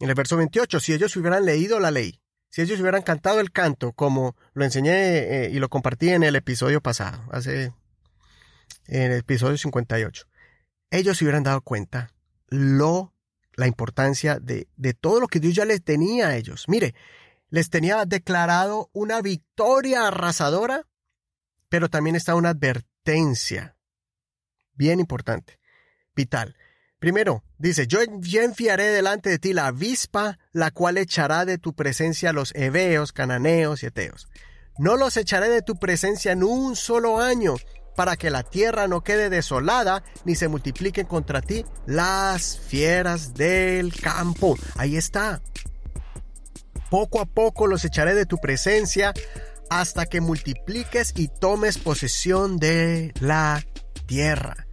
en 0.00 0.08
el 0.10 0.14
verso 0.14 0.36
28. 0.36 0.78
Si 0.78 0.92
ellos 0.92 1.16
hubieran 1.16 1.46
leído 1.46 1.80
la 1.80 1.90
ley, 1.90 2.20
si 2.50 2.60
ellos 2.60 2.78
hubieran 2.80 3.02
cantado 3.02 3.40
el 3.40 3.50
canto, 3.50 3.92
como 3.92 4.36
lo 4.52 4.64
enseñé 4.64 5.46
eh, 5.46 5.50
y 5.50 5.58
lo 5.58 5.70
compartí 5.70 6.10
en 6.10 6.22
el 6.22 6.36
episodio 6.36 6.82
pasado, 6.82 7.24
hace 7.30 7.72
en 8.88 9.12
el 9.12 9.20
episodio 9.20 9.56
58 9.56 10.26
ellos 10.90 11.18
se 11.18 11.24
hubieran 11.24 11.42
dado 11.42 11.60
cuenta 11.62 12.12
lo, 12.48 13.12
la 13.54 13.66
importancia 13.66 14.38
de, 14.38 14.68
de 14.76 14.94
todo 14.94 15.20
lo 15.20 15.28
que 15.28 15.40
Dios 15.40 15.54
ya 15.54 15.64
les 15.64 15.82
tenía 15.82 16.28
a 16.28 16.36
ellos. 16.36 16.64
Mire, 16.68 16.94
les 17.50 17.70
tenía 17.70 18.04
declarado 18.04 18.90
una 18.92 19.20
victoria 19.22 20.08
arrasadora, 20.08 20.86
pero 21.68 21.88
también 21.88 22.16
está 22.16 22.34
una 22.34 22.50
advertencia 22.50 23.76
bien 24.74 25.00
importante, 25.00 25.58
vital. 26.14 26.56
Primero, 26.98 27.44
dice, 27.58 27.86
yo 27.86 28.00
enviaré 28.00 28.86
delante 28.86 29.30
de 29.30 29.38
ti 29.38 29.52
la 29.52 29.66
avispa, 29.66 30.38
la 30.52 30.70
cual 30.70 30.96
echará 30.96 31.44
de 31.44 31.58
tu 31.58 31.74
presencia 31.74 32.30
a 32.30 32.32
los 32.32 32.54
heveos, 32.54 33.12
cananeos 33.12 33.82
y 33.82 33.86
eteos. 33.86 34.28
No 34.78 34.96
los 34.96 35.16
echaré 35.16 35.48
de 35.48 35.62
tu 35.62 35.76
presencia 35.76 36.32
en 36.32 36.42
un 36.42 36.76
solo 36.76 37.20
año, 37.20 37.56
para 37.96 38.16
que 38.16 38.30
la 38.30 38.42
tierra 38.42 38.88
no 38.88 39.02
quede 39.02 39.30
desolada, 39.30 40.02
ni 40.24 40.34
se 40.34 40.48
multipliquen 40.48 41.06
contra 41.06 41.40
ti 41.40 41.64
las 41.86 42.58
fieras 42.58 43.34
del 43.34 43.94
campo. 43.94 44.56
Ahí 44.76 44.96
está. 44.96 45.40
Poco 46.90 47.20
a 47.20 47.26
poco 47.26 47.66
los 47.66 47.84
echaré 47.84 48.14
de 48.14 48.26
tu 48.26 48.38
presencia 48.38 49.12
hasta 49.70 50.06
que 50.06 50.20
multipliques 50.20 51.12
y 51.16 51.28
tomes 51.28 51.78
posesión 51.78 52.58
de 52.58 53.12
la 53.20 53.64
tierra. 54.06 54.66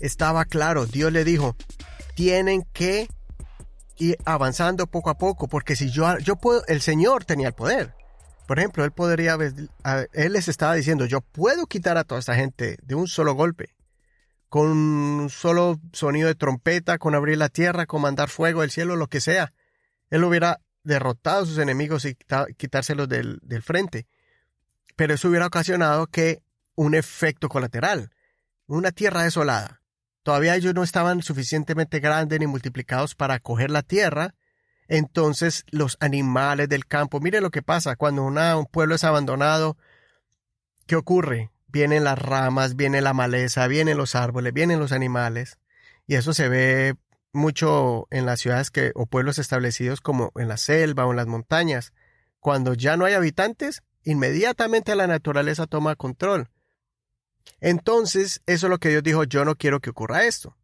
Estaba 0.00 0.44
claro, 0.44 0.86
Dios 0.86 1.12
le 1.12 1.24
dijo, 1.24 1.56
tienen 2.14 2.62
que 2.72 3.08
ir 3.96 4.16
avanzando 4.24 4.86
poco 4.86 5.10
a 5.10 5.18
poco, 5.18 5.48
porque 5.48 5.74
si 5.74 5.90
yo, 5.90 6.18
yo 6.18 6.36
puedo, 6.36 6.62
el 6.66 6.80
Señor 6.80 7.24
tenía 7.24 7.48
el 7.48 7.54
poder. 7.54 7.97
Por 8.48 8.58
ejemplo, 8.58 8.82
él 8.86 8.92
podría, 8.92 9.36
él 10.14 10.32
les 10.32 10.48
estaba 10.48 10.74
diciendo, 10.74 11.04
yo 11.04 11.20
puedo 11.20 11.66
quitar 11.66 11.98
a 11.98 12.04
toda 12.04 12.18
esta 12.18 12.34
gente 12.34 12.78
de 12.82 12.94
un 12.94 13.06
solo 13.06 13.34
golpe, 13.34 13.74
con 14.48 14.70
un 14.70 15.28
solo 15.28 15.78
sonido 15.92 16.28
de 16.28 16.34
trompeta, 16.34 16.96
con 16.96 17.14
abrir 17.14 17.36
la 17.36 17.50
tierra, 17.50 17.84
con 17.84 18.00
mandar 18.00 18.30
fuego 18.30 18.62
del 18.62 18.70
cielo, 18.70 18.96
lo 18.96 19.08
que 19.08 19.20
sea. 19.20 19.52
Él 20.08 20.24
hubiera 20.24 20.62
derrotado 20.82 21.42
a 21.42 21.46
sus 21.46 21.58
enemigos 21.58 22.06
y 22.06 22.16
quitárselos 22.56 23.06
del, 23.06 23.38
del 23.42 23.60
frente. 23.60 24.06
Pero 24.96 25.12
eso 25.12 25.28
hubiera 25.28 25.48
ocasionado 25.48 26.06
que 26.06 26.40
un 26.74 26.94
efecto 26.94 27.50
colateral, 27.50 28.08
una 28.66 28.92
tierra 28.92 29.24
desolada. 29.24 29.82
Todavía 30.22 30.56
ellos 30.56 30.72
no 30.72 30.84
estaban 30.84 31.20
suficientemente 31.20 32.00
grandes 32.00 32.40
ni 32.40 32.46
multiplicados 32.46 33.14
para 33.14 33.40
coger 33.40 33.70
la 33.70 33.82
tierra, 33.82 34.34
entonces 34.88 35.64
los 35.70 35.96
animales 36.00 36.68
del 36.68 36.86
campo. 36.86 37.20
Mire 37.20 37.40
lo 37.40 37.50
que 37.50 37.62
pasa 37.62 37.96
cuando 37.96 38.24
un 38.24 38.66
pueblo 38.66 38.94
es 38.94 39.04
abandonado. 39.04 39.76
¿Qué 40.86 40.96
ocurre? 40.96 41.50
Vienen 41.68 42.04
las 42.04 42.18
ramas, 42.18 42.74
viene 42.76 43.02
la 43.02 43.12
maleza, 43.12 43.66
vienen 43.68 43.98
los 43.98 44.14
árboles, 44.14 44.54
vienen 44.54 44.80
los 44.80 44.92
animales. 44.92 45.58
Y 46.06 46.14
eso 46.14 46.32
se 46.32 46.48
ve 46.48 46.96
mucho 47.32 48.08
en 48.10 48.24
las 48.24 48.40
ciudades 48.40 48.70
que, 48.70 48.92
o 48.94 49.06
pueblos 49.06 49.38
establecidos 49.38 50.00
como 50.00 50.32
en 50.36 50.48
la 50.48 50.56
selva 50.56 51.06
o 51.06 51.10
en 51.10 51.16
las 51.16 51.26
montañas. 51.26 51.92
Cuando 52.40 52.72
ya 52.72 52.96
no 52.96 53.04
hay 53.04 53.12
habitantes, 53.12 53.82
inmediatamente 54.04 54.96
la 54.96 55.06
naturaleza 55.06 55.66
toma 55.66 55.96
control. 55.96 56.48
Entonces, 57.60 58.42
eso 58.46 58.66
es 58.66 58.70
lo 58.70 58.78
que 58.78 58.88
Dios 58.88 59.02
dijo, 59.02 59.24
yo 59.24 59.44
no 59.44 59.56
quiero 59.56 59.80
que 59.80 59.90
ocurra 59.90 60.24
esto. 60.24 60.56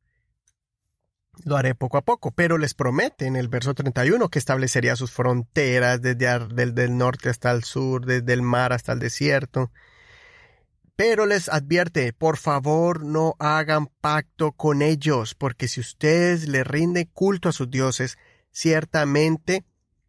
Lo 1.43 1.57
haré 1.57 1.75
poco 1.75 1.99
a 1.99 2.03
poco, 2.03 2.31
pero 2.31 2.59
les 2.59 2.75
promete 2.75 3.27
en 3.27 3.37
el 3.37 3.49
verso 3.49 3.75
31 3.75 4.29
que 4.29 4.39
establecería 4.39 4.97
sus 4.97 5.11
fronteras 5.11 6.01
desde 6.01 6.85
el 6.85 6.97
norte 6.97 7.29
hasta 7.29 7.51
el 7.51 7.65
sur, 7.65 8.07
desde 8.07 8.33
el 8.33 8.43
mar 8.43 8.73
hasta 8.73 8.93
el 8.93 9.01
desierto. 9.01 9.73
Pero 10.97 11.27
les 11.27 11.49
advierte, 11.49 12.13
por 12.13 12.37
favor 12.37 13.05
no 13.05 13.35
hagan 13.41 13.89
pacto 14.01 14.53
con 14.53 14.81
ellos, 14.81 15.35
porque 15.35 15.67
si 15.67 15.81
ustedes 15.81 16.47
le 16.47 16.63
rinden 16.63 17.11
culto 17.13 17.49
a 17.49 17.53
sus 17.53 17.69
dioses, 17.69 18.17
ciertamente 18.53 19.65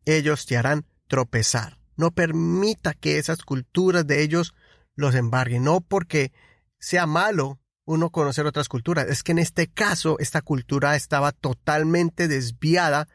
ellos 0.05 0.46
te 0.46 0.58
harán 0.58 0.86
tropezar. 1.08 1.79
No 1.98 2.12
permita 2.12 2.94
que 2.94 3.17
esas 3.17 3.41
culturas 3.41 4.05
de 4.05 4.22
ellos 4.22 4.53
los 4.96 5.15
embarguen, 5.15 5.63
no 5.63 5.82
porque 5.82 6.32
sea 6.77 7.08
malo 7.08 7.60
uno 7.86 8.10
conocer 8.10 8.46
otras 8.46 8.68
culturas. 8.68 9.08
Es 9.08 9.24
que 9.24 9.32
en 9.32 9.39
este 9.39 9.68
caso 9.68 10.18
esta 10.20 10.42
cultura 10.42 10.96
estaba 10.96 11.32
totalmente 11.32 12.27
desviada, 12.27 13.08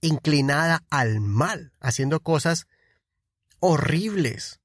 inclinada 0.00 0.84
al 0.90 1.20
mal, 1.20 1.72
haciendo 1.80 2.20
cosas 2.20 2.66
horribles, 3.58 4.60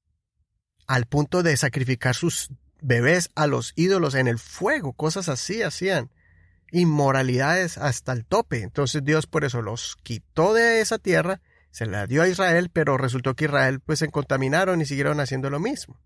al 0.86 1.06
punto 1.06 1.42
de 1.42 1.56
sacrificar 1.56 2.14
sus 2.14 2.50
bebés 2.80 3.30
a 3.34 3.46
los 3.46 3.72
ídolos 3.76 4.14
en 4.14 4.28
el 4.28 4.38
fuego, 4.38 4.92
cosas 4.92 5.28
así 5.28 5.62
hacían, 5.62 6.10
inmoralidades 6.70 7.78
hasta 7.78 8.12
el 8.12 8.24
tope. 8.24 8.62
Entonces 8.62 9.04
Dios 9.04 9.26
por 9.26 9.44
eso 9.44 9.62
los 9.62 9.96
quitó 10.02 10.54
de 10.54 10.80
esa 10.80 10.98
tierra, 10.98 11.40
se 11.70 11.86
la 11.86 12.06
dio 12.06 12.22
a 12.22 12.28
Israel, 12.28 12.70
pero 12.72 12.96
resultó 12.96 13.34
que 13.34 13.46
Israel 13.46 13.80
pues 13.80 13.98
se 13.98 14.08
contaminaron 14.08 14.80
y 14.80 14.86
siguieron 14.86 15.20
haciendo 15.20 15.50
lo 15.50 15.60
mismo. 15.60 16.00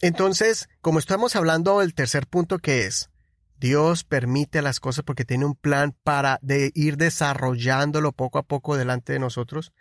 Entonces, 0.00 0.68
como 0.80 0.98
estamos 0.98 1.36
hablando 1.36 1.80
del 1.80 1.94
tercer 1.94 2.26
punto 2.26 2.58
que 2.58 2.86
es, 2.86 3.10
Dios 3.58 4.04
permite 4.04 4.62
las 4.62 4.80
cosas 4.80 5.04
porque 5.04 5.26
tiene 5.26 5.44
un 5.44 5.54
plan 5.54 5.94
para 6.02 6.38
de 6.40 6.72
ir 6.74 6.96
desarrollándolo 6.96 8.12
poco 8.12 8.38
a 8.38 8.42
poco 8.42 8.78
delante 8.78 9.12
de 9.12 9.18
nosotros, 9.18 9.72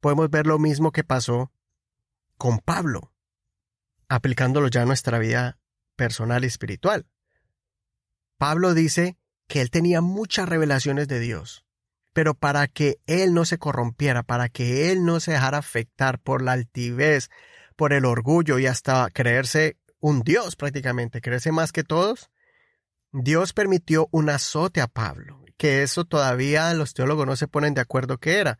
podemos 0.00 0.28
ver 0.30 0.48
lo 0.48 0.58
mismo 0.58 0.90
que 0.90 1.04
pasó 1.04 1.52
con 2.36 2.58
Pablo, 2.58 3.12
aplicándolo 4.08 4.66
ya 4.66 4.82
a 4.82 4.86
nuestra 4.86 5.20
vida 5.20 5.58
personal 5.94 6.42
y 6.42 6.48
espiritual. 6.48 7.06
Pablo 8.38 8.74
dice 8.74 9.16
que 9.46 9.60
él 9.60 9.70
tenía 9.70 10.00
muchas 10.00 10.48
revelaciones 10.48 11.06
de 11.06 11.20
Dios, 11.20 11.64
pero 12.12 12.34
para 12.34 12.66
que 12.66 12.98
él 13.06 13.34
no 13.34 13.44
se 13.44 13.58
corrompiera, 13.58 14.24
para 14.24 14.48
que 14.48 14.90
él 14.90 15.04
no 15.04 15.20
se 15.20 15.32
dejara 15.32 15.58
afectar 15.58 16.18
por 16.18 16.42
la 16.42 16.52
altivez, 16.52 17.30
por 17.78 17.92
el 17.92 18.06
orgullo 18.06 18.58
y 18.58 18.66
hasta 18.66 19.08
creerse 19.10 19.76
un 20.00 20.22
Dios 20.22 20.56
prácticamente, 20.56 21.20
creerse 21.20 21.52
más 21.52 21.70
que 21.70 21.84
todos, 21.84 22.28
Dios 23.12 23.52
permitió 23.52 24.08
un 24.10 24.30
azote 24.30 24.80
a 24.80 24.88
Pablo, 24.88 25.44
que 25.56 25.84
eso 25.84 26.04
todavía 26.04 26.74
los 26.74 26.92
teólogos 26.92 27.24
no 27.24 27.36
se 27.36 27.46
ponen 27.46 27.74
de 27.74 27.80
acuerdo 27.80 28.18
qué 28.18 28.40
era. 28.40 28.58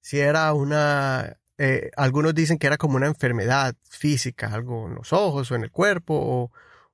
Si 0.00 0.18
era 0.18 0.52
una, 0.54 1.36
eh, 1.56 1.92
algunos 1.96 2.34
dicen 2.34 2.58
que 2.58 2.66
era 2.66 2.78
como 2.78 2.96
una 2.96 3.06
enfermedad 3.06 3.76
física, 3.88 4.48
algo 4.52 4.88
en 4.88 4.96
los 4.96 5.12
ojos 5.12 5.48
o 5.52 5.54
en 5.54 5.62
el 5.62 5.70
cuerpo, 5.70 6.14
o, 6.16 6.50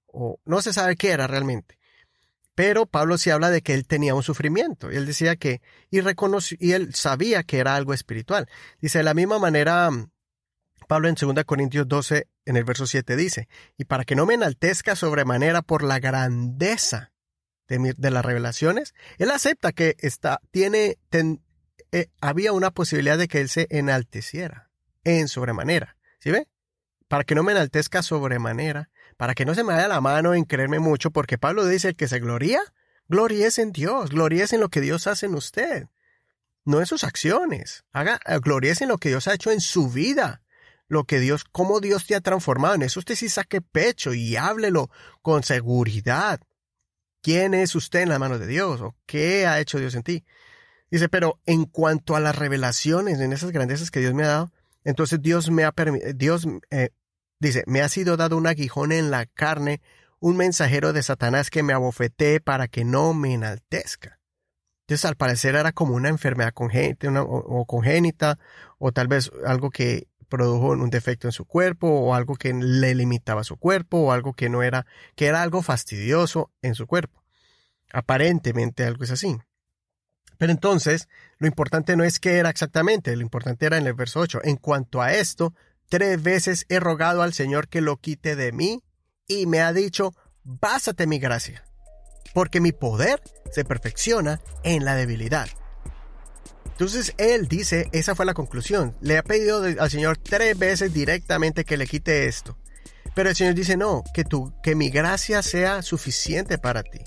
o 0.08 0.38
no 0.44 0.60
se 0.60 0.74
sabe 0.74 0.96
qué 0.96 1.12
era 1.12 1.26
realmente. 1.26 1.78
Pero 2.54 2.84
Pablo 2.84 3.16
sí 3.16 3.30
habla 3.30 3.48
de 3.48 3.62
que 3.62 3.72
él 3.72 3.86
tenía 3.86 4.14
un 4.14 4.22
sufrimiento. 4.22 4.92
Y 4.92 4.96
él 4.96 5.06
decía 5.06 5.36
que, 5.36 5.62
y 5.90 6.02
reconoció, 6.02 6.58
y 6.60 6.72
él 6.72 6.94
sabía 6.94 7.42
que 7.42 7.58
era 7.58 7.74
algo 7.74 7.94
espiritual. 7.94 8.50
Dice, 8.82 8.98
de 8.98 9.04
la 9.04 9.14
misma 9.14 9.38
manera, 9.38 9.90
Pablo 10.86 11.08
en 11.08 11.14
2 11.14 11.44
Corintios 11.44 11.88
12, 11.88 12.28
en 12.44 12.56
el 12.56 12.64
verso 12.64 12.86
7 12.86 13.16
dice, 13.16 13.48
y 13.76 13.84
para 13.84 14.04
que 14.04 14.14
no 14.14 14.26
me 14.26 14.34
enaltezca 14.34 14.96
sobremanera 14.96 15.62
por 15.62 15.82
la 15.82 15.98
grandeza 15.98 17.12
de, 17.68 17.94
de 17.96 18.10
las 18.10 18.24
revelaciones, 18.24 18.94
él 19.18 19.30
acepta 19.30 19.72
que 19.72 19.96
está, 19.98 20.40
tiene, 20.50 20.98
eh, 21.92 22.08
había 22.20 22.52
una 22.52 22.70
posibilidad 22.70 23.18
de 23.18 23.28
que 23.28 23.40
él 23.40 23.48
se 23.48 23.66
enalteciera 23.70 24.70
en 25.04 25.28
sobremanera. 25.28 25.96
¿Sí 26.18 26.30
ve? 26.30 26.48
Para 27.08 27.24
que 27.24 27.34
no 27.34 27.42
me 27.42 27.52
enaltezca 27.52 28.02
sobremanera, 28.02 28.90
para 29.16 29.34
que 29.34 29.44
no 29.44 29.54
se 29.54 29.62
me 29.62 29.74
vaya 29.74 29.88
la 29.88 30.00
mano 30.00 30.34
en 30.34 30.44
creerme 30.44 30.78
mucho, 30.78 31.10
porque 31.10 31.38
Pablo 31.38 31.66
dice 31.66 31.94
que 31.94 32.08
se 32.08 32.18
gloria, 32.18 32.60
gloríes 33.08 33.58
en 33.58 33.72
Dios, 33.72 34.10
gloríes 34.10 34.52
en 34.52 34.60
lo 34.60 34.70
que 34.70 34.80
Dios 34.80 35.06
hace 35.06 35.26
en 35.26 35.34
usted, 35.34 35.86
no 36.64 36.80
en 36.80 36.86
sus 36.86 37.04
acciones. 37.04 37.84
Haga, 37.92 38.18
gloríes 38.42 38.80
en 38.80 38.88
lo 38.88 38.98
que 38.98 39.10
Dios 39.10 39.28
ha 39.28 39.34
hecho 39.34 39.50
en 39.50 39.60
su 39.60 39.90
vida 39.90 40.43
lo 40.88 41.04
que 41.04 41.20
Dios, 41.20 41.44
cómo 41.44 41.80
Dios 41.80 42.06
te 42.06 42.14
ha 42.14 42.20
transformado. 42.20 42.74
En 42.74 42.82
eso 42.82 43.00
usted 43.00 43.16
sí 43.16 43.28
saque 43.28 43.60
pecho 43.60 44.14
y 44.14 44.36
háblelo 44.36 44.90
con 45.22 45.42
seguridad. 45.42 46.40
¿Quién 47.22 47.54
es 47.54 47.74
usted 47.74 48.00
en 48.00 48.10
la 48.10 48.18
mano 48.18 48.38
de 48.38 48.46
Dios? 48.46 48.80
¿O 48.80 48.94
qué 49.06 49.46
ha 49.46 49.60
hecho 49.60 49.78
Dios 49.78 49.94
en 49.94 50.02
ti? 50.02 50.24
Dice, 50.90 51.08
pero 51.08 51.40
en 51.46 51.64
cuanto 51.64 52.16
a 52.16 52.20
las 52.20 52.36
revelaciones, 52.36 53.18
en 53.18 53.32
esas 53.32 53.50
grandezas 53.50 53.90
que 53.90 54.00
Dios 54.00 54.14
me 54.14 54.24
ha 54.24 54.28
dado, 54.28 54.52
entonces 54.84 55.20
Dios 55.22 55.50
me 55.50 55.64
ha 55.64 55.72
permitido, 55.72 56.12
Dios 56.12 56.46
eh, 56.70 56.90
dice, 57.40 57.64
me 57.66 57.80
ha 57.80 57.88
sido 57.88 58.16
dado 58.16 58.36
un 58.36 58.46
aguijón 58.46 58.92
en 58.92 59.10
la 59.10 59.26
carne, 59.26 59.80
un 60.20 60.36
mensajero 60.36 60.92
de 60.92 61.02
Satanás 61.02 61.50
que 61.50 61.62
me 61.62 61.72
abofetee 61.72 62.40
para 62.40 62.68
que 62.68 62.84
no 62.84 63.14
me 63.14 63.34
enaltezca. 63.34 64.20
Entonces, 64.82 65.06
al 65.06 65.16
parecer 65.16 65.54
era 65.54 65.72
como 65.72 65.94
una 65.94 66.10
enfermedad 66.10 66.52
congénita, 66.52 67.22
o 67.22 67.64
congénita, 67.64 68.38
o 68.78 68.92
tal 68.92 69.08
vez 69.08 69.30
algo 69.46 69.70
que 69.70 70.08
produjo 70.34 70.70
un 70.70 70.90
defecto 70.90 71.28
en 71.28 71.32
su 71.32 71.44
cuerpo 71.44 71.86
o 71.88 72.12
algo 72.12 72.34
que 72.34 72.52
le 72.52 72.92
limitaba 72.96 73.44
su 73.44 73.56
cuerpo 73.56 73.98
o 73.98 74.10
algo 74.10 74.32
que 74.32 74.48
no 74.48 74.64
era, 74.64 74.84
que 75.14 75.26
era 75.26 75.42
algo 75.42 75.62
fastidioso 75.62 76.50
en 76.60 76.74
su 76.74 76.88
cuerpo. 76.88 77.22
Aparentemente 77.92 78.84
algo 78.84 79.04
es 79.04 79.12
así. 79.12 79.36
Pero 80.36 80.50
entonces, 80.50 81.08
lo 81.38 81.46
importante 81.46 81.96
no 81.96 82.02
es 82.02 82.18
qué 82.18 82.38
era 82.38 82.50
exactamente, 82.50 83.14
lo 83.14 83.22
importante 83.22 83.66
era 83.66 83.78
en 83.78 83.86
el 83.86 83.94
verso 83.94 84.18
8. 84.18 84.40
En 84.42 84.56
cuanto 84.56 85.00
a 85.00 85.14
esto, 85.14 85.54
tres 85.88 86.20
veces 86.20 86.66
he 86.68 86.80
rogado 86.80 87.22
al 87.22 87.32
Señor 87.32 87.68
que 87.68 87.80
lo 87.80 87.96
quite 87.98 88.34
de 88.34 88.50
mí 88.50 88.82
y 89.28 89.46
me 89.46 89.60
ha 89.60 89.72
dicho, 89.72 90.12
básate 90.42 91.06
mi 91.06 91.20
gracia. 91.20 91.64
porque 92.32 92.60
mi 92.60 92.72
poder 92.72 93.22
se 93.52 93.64
perfecciona 93.64 94.40
en 94.64 94.84
la 94.84 94.96
debilidad. 94.96 95.46
Entonces 96.74 97.14
él 97.18 97.46
dice, 97.46 97.88
esa 97.92 98.16
fue 98.16 98.26
la 98.26 98.34
conclusión. 98.34 98.96
Le 99.00 99.16
ha 99.16 99.22
pedido 99.22 99.62
al 99.62 99.90
Señor 99.90 100.18
tres 100.18 100.58
veces 100.58 100.92
directamente 100.92 101.64
que 101.64 101.76
le 101.76 101.86
quite 101.86 102.26
esto. 102.26 102.58
Pero 103.14 103.30
el 103.30 103.36
Señor 103.36 103.54
dice, 103.54 103.76
no, 103.76 104.02
que, 104.12 104.24
tu, 104.24 104.52
que 104.60 104.74
mi 104.74 104.90
gracia 104.90 105.40
sea 105.42 105.82
suficiente 105.82 106.58
para 106.58 106.82
ti. 106.82 106.98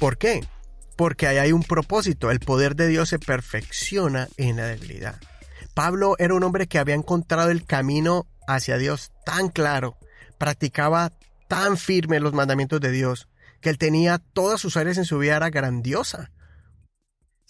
¿Por 0.00 0.18
qué? 0.18 0.44
Porque 0.96 1.28
ahí 1.28 1.38
hay 1.38 1.52
un 1.52 1.62
propósito. 1.62 2.32
El 2.32 2.40
poder 2.40 2.74
de 2.74 2.88
Dios 2.88 3.08
se 3.08 3.20
perfecciona 3.20 4.28
en 4.36 4.56
la 4.56 4.66
debilidad. 4.66 5.20
Pablo 5.74 6.16
era 6.18 6.34
un 6.34 6.42
hombre 6.42 6.66
que 6.66 6.80
había 6.80 6.96
encontrado 6.96 7.50
el 7.50 7.64
camino 7.64 8.26
hacia 8.48 8.78
Dios 8.78 9.12
tan 9.24 9.48
claro, 9.48 9.96
practicaba 10.38 11.12
tan 11.46 11.76
firme 11.76 12.18
los 12.18 12.32
mandamientos 12.32 12.80
de 12.80 12.90
Dios, 12.90 13.28
que 13.60 13.70
él 13.70 13.78
tenía 13.78 14.18
todas 14.18 14.60
sus 14.60 14.76
áreas 14.76 14.98
en 14.98 15.04
su 15.04 15.18
vida 15.18 15.36
era 15.36 15.50
grandiosa. 15.50 16.32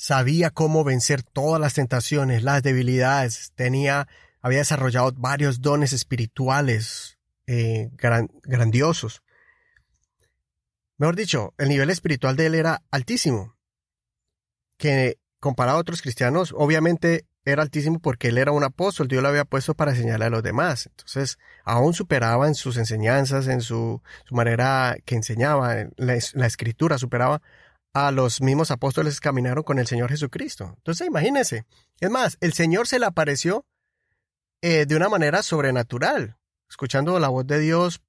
Sabía 0.03 0.49
cómo 0.49 0.83
vencer 0.83 1.23
todas 1.23 1.61
las 1.61 1.75
tentaciones, 1.75 2.43
las 2.43 2.63
debilidades, 2.63 3.53
tenía, 3.55 4.09
había 4.41 4.61
desarrollado 4.61 5.13
varios 5.13 5.61
dones 5.61 5.93
espirituales 5.93 7.19
eh, 7.47 7.91
grandiosos. 7.99 9.23
Mejor 10.97 11.17
dicho, 11.17 11.53
el 11.59 11.69
nivel 11.69 11.91
espiritual 11.91 12.35
de 12.35 12.47
él 12.47 12.55
era 12.55 12.83
altísimo. 12.91 13.59
Que 14.79 15.19
comparado 15.39 15.77
a 15.77 15.81
otros 15.83 16.01
cristianos, 16.01 16.55
obviamente 16.57 17.27
era 17.45 17.63
altísimo 17.63 17.99
porque 17.99 18.29
él 18.29 18.39
era 18.39 18.53
un 18.53 18.65
apóstol, 18.65 19.07
Dios 19.07 19.23
lo 19.23 19.29
había 19.29 19.45
puesto 19.45 19.75
para 19.75 19.95
señalar 19.95 20.29
a 20.29 20.31
los 20.31 20.43
demás. 20.43 20.87
Entonces, 20.87 21.39
aún 21.63 21.93
superaba 21.93 22.49
en 22.49 22.55
sus 22.55 22.79
enseñanzas, 22.79 23.49
en 23.49 23.61
su, 23.61 24.01
manera 24.31 24.97
que 25.05 25.17
enseñaba, 25.17 25.79
en 25.79 25.93
la, 25.99 26.15
escritura, 26.15 26.97
superaba 26.97 27.43
a 27.93 28.11
los 28.11 28.41
mismos 28.41 28.71
apóstoles 28.71 29.21
que 29.21 29.25
caminaron 29.25 29.65
con 29.65 29.79
el 29.79 29.87
Señor 29.87 30.11
Jesucristo. 30.11 30.75
Entonces, 30.77 31.07
imagínense. 31.07 31.67
Es 32.01 32.11
más, 32.11 32.37
el 32.41 32.53
Señor 32.53 32.87
se 32.87 32.99
le 32.99 33.07
apareció 33.07 33.65
eh, 34.63 34.87
de 34.87 34.97
una 34.97 35.09
manera 35.09 35.43
sobrenatural, 35.43 36.37
escuchando 36.69 37.19
la 37.19 37.29
voz 37.29 37.47
de 37.47 37.59
Dios, 37.59 38.01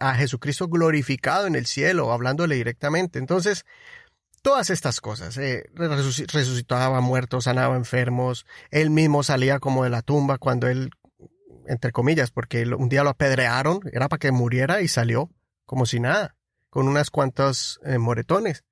a 0.00 0.14
Jesucristo 0.14 0.68
glorificado 0.68 1.46
en 1.46 1.54
el 1.54 1.64
cielo, 1.64 2.12
hablándole 2.12 2.56
directamente. 2.56 3.18
Entonces, 3.18 3.64
todas 4.42 4.70
estas 4.70 5.00
cosas. 5.00 5.36
Eh, 5.38 5.64
resucitaba 5.74 7.00
muertos, 7.00 7.44
sanaba 7.44 7.76
enfermos. 7.76 8.46
Él 8.70 8.90
mismo 8.90 9.22
salía 9.22 9.58
como 9.58 9.84
de 9.84 9.90
la 9.90 10.02
tumba 10.02 10.38
cuando 10.38 10.68
él, 10.68 10.90
entre 11.66 11.92
comillas, 11.92 12.30
porque 12.30 12.66
un 12.66 12.88
día 12.88 13.04
lo 13.04 13.10
apedrearon, 13.10 13.80
era 13.92 14.08
para 14.08 14.18
que 14.18 14.32
muriera 14.32 14.82
y 14.82 14.88
salió 14.88 15.30
como 15.66 15.84
si 15.84 16.00
nada, 16.00 16.34
con 16.70 16.88
unas 16.88 17.10
cuantas 17.10 17.78
eh, 17.84 17.98
moretones. 17.98 18.64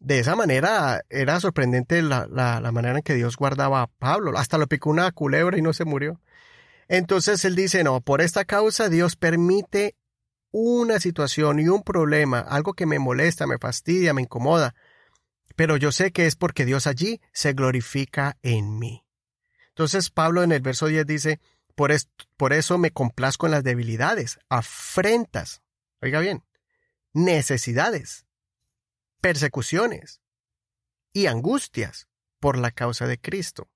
De 0.00 0.18
esa 0.18 0.36
manera 0.36 1.02
era 1.08 1.40
sorprendente 1.40 2.02
la, 2.02 2.26
la, 2.28 2.72
manera 2.72 2.98
en 2.98 3.02
que 3.02 3.14
Dios 3.14 3.36
guardaba 3.36 3.82
a 3.82 3.86
Pablo. 3.86 4.36
Hasta 4.36 4.58
lo 4.58 4.66
picó 4.66 4.90
una 4.90 5.10
culebra 5.12 5.58
y 5.58 5.62
no 5.62 5.72
se 5.72 5.84
murió. 5.84 6.20
Entonces 6.88 7.44
él 7.44 7.56
dice, 7.56 7.82
no, 7.82 8.00
por 8.00 8.20
esta 8.20 8.44
causa 8.44 8.88
Dios 8.88 9.16
permite 9.16 9.96
una 10.52 11.00
situación 11.00 11.58
y 11.58 11.68
un 11.68 11.82
problema, 11.82 12.40
algo 12.40 12.74
que 12.74 12.86
me 12.86 12.98
molesta, 12.98 13.46
me 13.46 13.58
fastidia, 13.58 14.14
me 14.14 14.22
incomoda, 14.22 14.74
pero 15.56 15.76
yo 15.76 15.90
sé 15.92 16.12
que 16.12 16.26
es 16.26 16.36
porque 16.36 16.64
Dios 16.64 16.86
allí 16.86 17.20
se 17.32 17.52
glorifica 17.52 18.38
en 18.42 18.78
mí. 18.78 19.04
Entonces 19.68 20.10
Pablo 20.10 20.42
en 20.42 20.52
el 20.52 20.60
verso 20.60 20.86
10 20.86 21.06
dice, 21.06 21.40
por, 21.74 21.92
por 22.36 22.52
eso 22.52 22.78
me 22.78 22.90
complazco 22.90 23.46
en 23.46 23.52
las 23.52 23.64
debilidades, 23.64 24.38
afrentas, 24.48 25.62
oiga 26.00 26.20
bien, 26.20 26.44
necesidades, 27.12 28.25
persecuciones 29.20 30.20
y 31.12 31.26
angustias 31.26 32.08
por 32.40 32.58
la 32.58 32.70
causa 32.70 33.06
de 33.06 33.18
Cristo. 33.18 33.68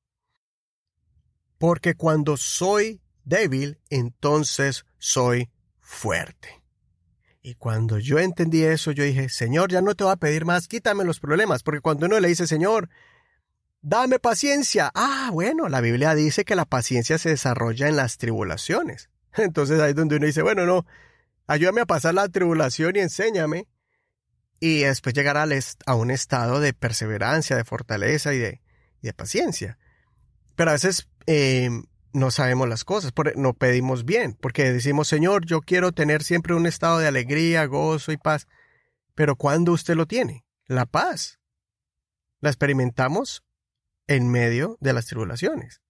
Porque 1.58 1.94
cuando 1.94 2.36
soy 2.36 3.00
débil, 3.24 3.80
entonces 3.90 4.84
soy 4.98 5.50
fuerte. 5.80 6.62
Y 7.42 7.54
cuando 7.54 7.98
yo 7.98 8.18
entendí 8.18 8.64
eso, 8.64 8.92
yo 8.92 9.04
dije, 9.04 9.28
Señor, 9.28 9.70
ya 9.70 9.80
no 9.80 9.94
te 9.94 10.04
voy 10.04 10.12
a 10.12 10.16
pedir 10.16 10.44
más, 10.44 10.68
quítame 10.68 11.04
los 11.04 11.20
problemas, 11.20 11.62
porque 11.62 11.80
cuando 11.80 12.06
uno 12.06 12.20
le 12.20 12.28
dice, 12.28 12.46
Señor, 12.46 12.90
dame 13.80 14.18
paciencia, 14.18 14.90
ah, 14.94 15.30
bueno, 15.32 15.68
la 15.68 15.80
Biblia 15.80 16.14
dice 16.14 16.44
que 16.44 16.54
la 16.54 16.66
paciencia 16.66 17.18
se 17.18 17.30
desarrolla 17.30 17.88
en 17.88 17.96
las 17.96 18.18
tribulaciones. 18.18 19.08
Entonces 19.36 19.80
ahí 19.80 19.90
es 19.90 19.96
donde 19.96 20.16
uno 20.16 20.26
dice, 20.26 20.42
bueno, 20.42 20.66
no, 20.66 20.84
ayúdame 21.46 21.80
a 21.80 21.86
pasar 21.86 22.14
la 22.14 22.28
tribulación 22.28 22.96
y 22.96 23.00
enséñame. 23.00 23.66
Y 24.60 24.80
después 24.80 25.14
llegar 25.14 25.36
a 25.38 25.94
un 25.94 26.10
estado 26.10 26.60
de 26.60 26.74
perseverancia, 26.74 27.56
de 27.56 27.64
fortaleza 27.64 28.34
y 28.34 28.38
de, 28.38 28.60
paciencia. 29.16 29.78
Pero 30.54 30.70
a 30.70 30.74
veces 30.74 31.08
eh, 31.26 31.70
no 32.12 32.30
sabemos 32.30 32.68
las 32.68 32.84
cosas, 32.84 33.12
no 33.36 33.54
pedimos 33.54 34.04
bien, 34.04 34.36
porque 34.38 34.70
decimos, 34.70 35.08
Señor, 35.08 35.46
yo 35.46 35.62
quiero 35.62 35.92
tener 35.92 36.22
siempre 36.22 36.54
un 36.54 36.66
estado 36.66 36.98
de 36.98 37.08
alegría, 37.08 37.64
gozo 37.64 38.12
y 38.12 38.18
paz. 38.18 38.46
Pero 39.14 39.36
¿cuándo 39.36 39.72
usted 39.72 39.94
lo 39.94 40.06
tiene? 40.06 40.44
La 40.66 40.86
paz. 40.86 41.40
La 42.40 42.50
experimentamos 42.50 43.42
en 44.06 44.28
medio 44.30 44.76
de 44.80 44.92
las 44.92 45.06
tribulaciones. 45.06 45.80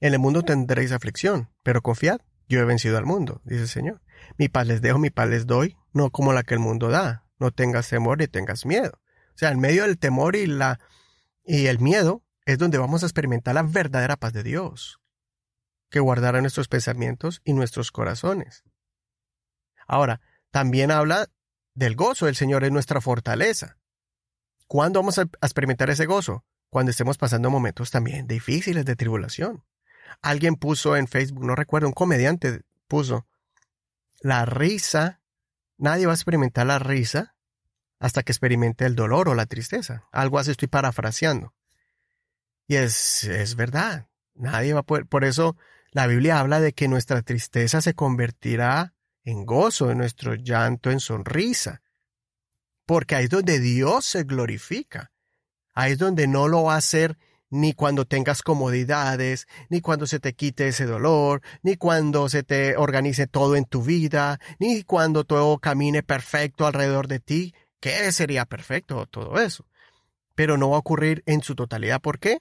En 0.00 0.12
el 0.12 0.18
mundo 0.18 0.42
tendréis 0.42 0.92
aflicción, 0.92 1.50
pero 1.62 1.82
confiad, 1.82 2.20
yo 2.48 2.58
he 2.58 2.64
vencido 2.64 2.98
al 2.98 3.06
mundo, 3.06 3.40
dice 3.44 3.62
el 3.62 3.68
Señor. 3.68 4.02
Mi 4.38 4.48
paz 4.48 4.66
les 4.66 4.82
dejo, 4.82 4.98
mi 4.98 5.10
paz 5.10 5.28
les 5.28 5.46
doy, 5.46 5.76
no 5.92 6.10
como 6.10 6.32
la 6.32 6.42
que 6.42 6.54
el 6.54 6.60
mundo 6.60 6.88
da. 6.88 7.24
No 7.40 7.50
tengas 7.50 7.88
temor 7.88 8.18
ni 8.18 8.28
tengas 8.28 8.64
miedo. 8.64 9.00
O 9.34 9.38
sea, 9.40 9.50
en 9.50 9.58
medio 9.58 9.82
del 9.82 9.98
temor 9.98 10.36
y 10.36 10.46
la 10.46 10.78
y 11.44 11.66
el 11.66 11.80
miedo 11.80 12.22
es 12.44 12.58
donde 12.58 12.78
vamos 12.78 13.02
a 13.02 13.06
experimentar 13.06 13.54
la 13.54 13.62
verdadera 13.62 14.16
paz 14.16 14.32
de 14.32 14.44
Dios 14.44 15.00
que 15.90 16.00
guardara 16.00 16.40
nuestros 16.40 16.68
pensamientos 16.68 17.42
y 17.44 17.52
nuestros 17.52 17.90
corazones. 17.90 18.62
Ahora, 19.86 20.20
también 20.50 20.90
habla 20.90 21.28
del 21.74 21.96
gozo 21.96 22.26
del 22.26 22.36
Señor 22.36 22.62
en 22.64 22.72
nuestra 22.72 23.00
fortaleza. 23.00 23.78
¿Cuándo 24.68 25.00
vamos 25.00 25.18
a 25.18 25.22
experimentar 25.22 25.90
ese 25.90 26.06
gozo? 26.06 26.44
Cuando 26.68 26.90
estemos 26.90 27.18
pasando 27.18 27.50
momentos 27.50 27.90
también 27.90 28.28
difíciles 28.28 28.84
de 28.84 28.94
tribulación. 28.94 29.64
Alguien 30.22 30.54
puso 30.54 30.96
en 30.96 31.08
Facebook, 31.08 31.44
no 31.44 31.56
recuerdo, 31.56 31.88
un 31.88 31.92
comediante 31.92 32.62
puso, 32.86 33.26
la 34.20 34.44
risa, 34.44 35.19
nadie 35.80 36.06
va 36.06 36.12
a 36.12 36.14
experimentar 36.14 36.66
la 36.66 36.78
risa 36.78 37.34
hasta 37.98 38.22
que 38.22 38.32
experimente 38.32 38.86
el 38.86 38.94
dolor 38.94 39.28
o 39.28 39.34
la 39.34 39.46
tristeza. 39.46 40.08
Algo 40.12 40.38
así 40.38 40.52
estoy 40.52 40.68
parafraseando. 40.68 41.54
Y 42.66 42.76
es, 42.76 43.24
es 43.24 43.56
verdad, 43.56 44.08
nadie 44.34 44.72
va 44.72 44.80
a 44.80 44.84
poder, 44.84 45.06
por 45.06 45.24
eso 45.24 45.56
la 45.90 46.06
Biblia 46.06 46.38
habla 46.38 46.60
de 46.60 46.72
que 46.72 46.86
nuestra 46.86 47.22
tristeza 47.22 47.80
se 47.80 47.94
convertirá 47.94 48.94
en 49.24 49.44
gozo, 49.44 49.90
en 49.90 49.98
nuestro 49.98 50.34
llanto 50.34 50.90
en 50.90 51.00
sonrisa, 51.00 51.82
porque 52.86 53.16
ahí 53.16 53.24
es 53.24 53.30
donde 53.30 53.58
Dios 53.58 54.04
se 54.04 54.22
glorifica, 54.22 55.12
ahí 55.74 55.92
es 55.92 55.98
donde 55.98 56.26
no 56.26 56.48
lo 56.48 56.64
va 56.64 56.74
a 56.74 56.78
hacer 56.78 57.18
ni 57.50 57.74
cuando 57.74 58.04
tengas 58.06 58.42
comodidades, 58.42 59.46
ni 59.68 59.80
cuando 59.80 60.06
se 60.06 60.20
te 60.20 60.34
quite 60.34 60.68
ese 60.68 60.86
dolor, 60.86 61.42
ni 61.62 61.76
cuando 61.76 62.28
se 62.28 62.42
te 62.42 62.76
organice 62.76 63.26
todo 63.26 63.56
en 63.56 63.64
tu 63.64 63.82
vida, 63.82 64.40
ni 64.58 64.84
cuando 64.84 65.24
todo 65.24 65.58
camine 65.58 66.02
perfecto 66.02 66.66
alrededor 66.66 67.08
de 67.08 67.20
ti, 67.20 67.54
que 67.80 68.10
sería 68.12 68.46
perfecto 68.46 69.06
todo 69.06 69.40
eso. 69.40 69.66
Pero 70.34 70.56
no 70.56 70.70
va 70.70 70.76
a 70.76 70.80
ocurrir 70.80 71.22
en 71.26 71.42
su 71.42 71.54
totalidad. 71.54 72.00
¿Por 72.00 72.18
qué? 72.18 72.38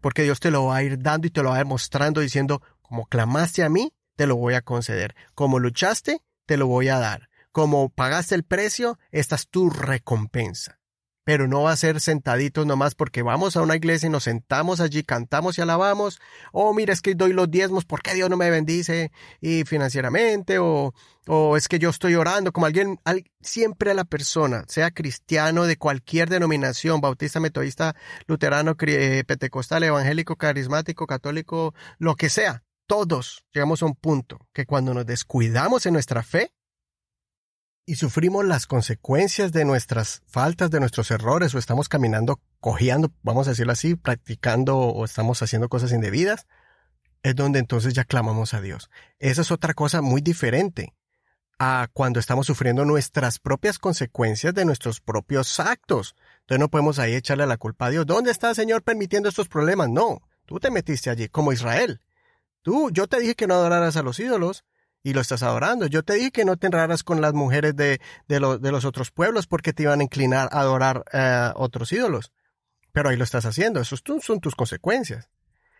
Porque 0.00 0.22
Dios 0.22 0.40
te 0.40 0.50
lo 0.50 0.66
va 0.66 0.76
a 0.76 0.82
ir 0.82 0.98
dando 1.00 1.26
y 1.26 1.30
te 1.30 1.42
lo 1.42 1.50
va 1.50 1.56
a 1.56 1.60
ir 1.60 1.66
mostrando 1.66 2.20
diciendo, 2.20 2.62
como 2.82 3.06
clamaste 3.06 3.62
a 3.62 3.68
mí, 3.68 3.92
te 4.16 4.26
lo 4.26 4.36
voy 4.36 4.54
a 4.54 4.62
conceder. 4.62 5.14
Como 5.34 5.58
luchaste, 5.58 6.20
te 6.46 6.56
lo 6.56 6.66
voy 6.66 6.88
a 6.88 6.98
dar. 6.98 7.30
Como 7.52 7.88
pagaste 7.88 8.34
el 8.34 8.44
precio, 8.44 8.98
esta 9.10 9.36
es 9.36 9.48
tu 9.48 9.70
recompensa. 9.70 10.79
Pero 11.24 11.46
no 11.46 11.62
va 11.62 11.72
a 11.72 11.76
ser 11.76 12.00
sentaditos 12.00 12.66
nomás 12.66 12.94
porque 12.94 13.22
vamos 13.22 13.56
a 13.56 13.62
una 13.62 13.76
iglesia 13.76 14.06
y 14.06 14.10
nos 14.10 14.24
sentamos 14.24 14.80
allí, 14.80 15.02
cantamos 15.02 15.58
y 15.58 15.60
alabamos. 15.60 16.20
Oh, 16.52 16.72
mira, 16.74 16.92
es 16.92 17.02
que 17.02 17.14
doy 17.14 17.32
los 17.32 17.50
diezmos, 17.50 17.84
¿por 17.84 18.02
qué 18.02 18.14
Dios 18.14 18.30
no 18.30 18.36
me 18.36 18.50
bendice 18.50 19.12
y 19.40 19.64
financieramente? 19.64 20.58
O, 20.58 20.94
o 21.26 21.56
es 21.56 21.68
que 21.68 21.78
yo 21.78 21.90
estoy 21.90 22.14
orando 22.14 22.52
como 22.52 22.66
alguien, 22.66 22.98
siempre 23.40 23.90
a 23.90 23.94
la 23.94 24.04
persona, 24.04 24.64
sea 24.68 24.90
cristiano 24.90 25.64
de 25.64 25.76
cualquier 25.76 26.28
denominación, 26.28 27.00
bautista, 27.00 27.40
metodista, 27.40 27.94
luterano, 28.26 28.76
eh, 28.80 29.24
pentecostal, 29.26 29.84
evangélico, 29.84 30.36
carismático, 30.36 31.06
católico, 31.06 31.74
lo 31.98 32.16
que 32.16 32.30
sea 32.30 32.62
todos 32.90 33.44
llegamos 33.54 33.84
a 33.84 33.86
un 33.86 33.94
punto 33.94 34.48
que 34.52 34.66
cuando 34.66 34.92
nos 34.94 35.06
descuidamos 35.06 35.86
en 35.86 35.92
nuestra 35.92 36.24
fe 36.24 36.50
y 37.90 37.96
sufrimos 37.96 38.44
las 38.44 38.68
consecuencias 38.68 39.50
de 39.50 39.64
nuestras 39.64 40.22
faltas, 40.28 40.70
de 40.70 40.78
nuestros 40.78 41.10
errores, 41.10 41.52
o 41.56 41.58
estamos 41.58 41.88
caminando, 41.88 42.40
cojeando, 42.60 43.12
vamos 43.24 43.48
a 43.48 43.50
decirlo 43.50 43.72
así, 43.72 43.96
practicando 43.96 44.78
o 44.78 45.04
estamos 45.04 45.42
haciendo 45.42 45.68
cosas 45.68 45.90
indebidas, 45.90 46.46
es 47.24 47.34
donde 47.34 47.58
entonces 47.58 47.92
ya 47.92 48.04
clamamos 48.04 48.54
a 48.54 48.60
Dios. 48.60 48.90
Esa 49.18 49.42
es 49.42 49.50
otra 49.50 49.74
cosa 49.74 50.02
muy 50.02 50.20
diferente 50.20 50.94
a 51.58 51.88
cuando 51.92 52.20
estamos 52.20 52.46
sufriendo 52.46 52.84
nuestras 52.84 53.40
propias 53.40 53.80
consecuencias 53.80 54.54
de 54.54 54.64
nuestros 54.64 55.00
propios 55.00 55.58
actos. 55.58 56.14
Entonces 56.42 56.60
no 56.60 56.68
podemos 56.68 57.00
ahí 57.00 57.14
echarle 57.14 57.44
la 57.44 57.56
culpa 57.56 57.86
a 57.86 57.90
Dios. 57.90 58.06
¿Dónde 58.06 58.30
está 58.30 58.50
el 58.50 58.54
Señor 58.54 58.84
permitiendo 58.84 59.28
estos 59.28 59.48
problemas? 59.48 59.88
No, 59.88 60.22
tú 60.46 60.60
te 60.60 60.70
metiste 60.70 61.10
allí, 61.10 61.28
como 61.28 61.52
Israel. 61.52 62.00
Tú, 62.62 62.92
yo 62.92 63.08
te 63.08 63.18
dije 63.18 63.34
que 63.34 63.48
no 63.48 63.54
adoraras 63.54 63.96
a 63.96 64.04
los 64.04 64.20
ídolos 64.20 64.64
y 65.02 65.12
lo 65.12 65.20
estás 65.20 65.42
adorando. 65.42 65.86
Yo 65.86 66.02
te 66.02 66.14
dije 66.14 66.30
que 66.30 66.44
no 66.44 66.56
te 66.56 66.66
enraras 66.66 67.02
con 67.02 67.20
las 67.20 67.32
mujeres 67.32 67.74
de, 67.76 68.00
de, 68.28 68.40
los 68.40 68.84
otros 68.84 69.10
pueblos 69.10 69.46
porque 69.46 69.72
te 69.72 69.84
iban 69.84 70.00
a 70.00 70.04
inclinar 70.04 70.48
a 70.52 70.60
adorar 70.60 71.04
a 71.12 71.52
otros 71.56 71.92
ídolos. 71.92 72.32
Pero 72.92 73.08
ahí 73.08 73.16
lo 73.16 73.24
estás 73.24 73.46
haciendo. 73.46 73.80
Esos 73.80 74.02
son 74.20 74.40
tus 74.40 74.54
consecuencias. 74.54 75.28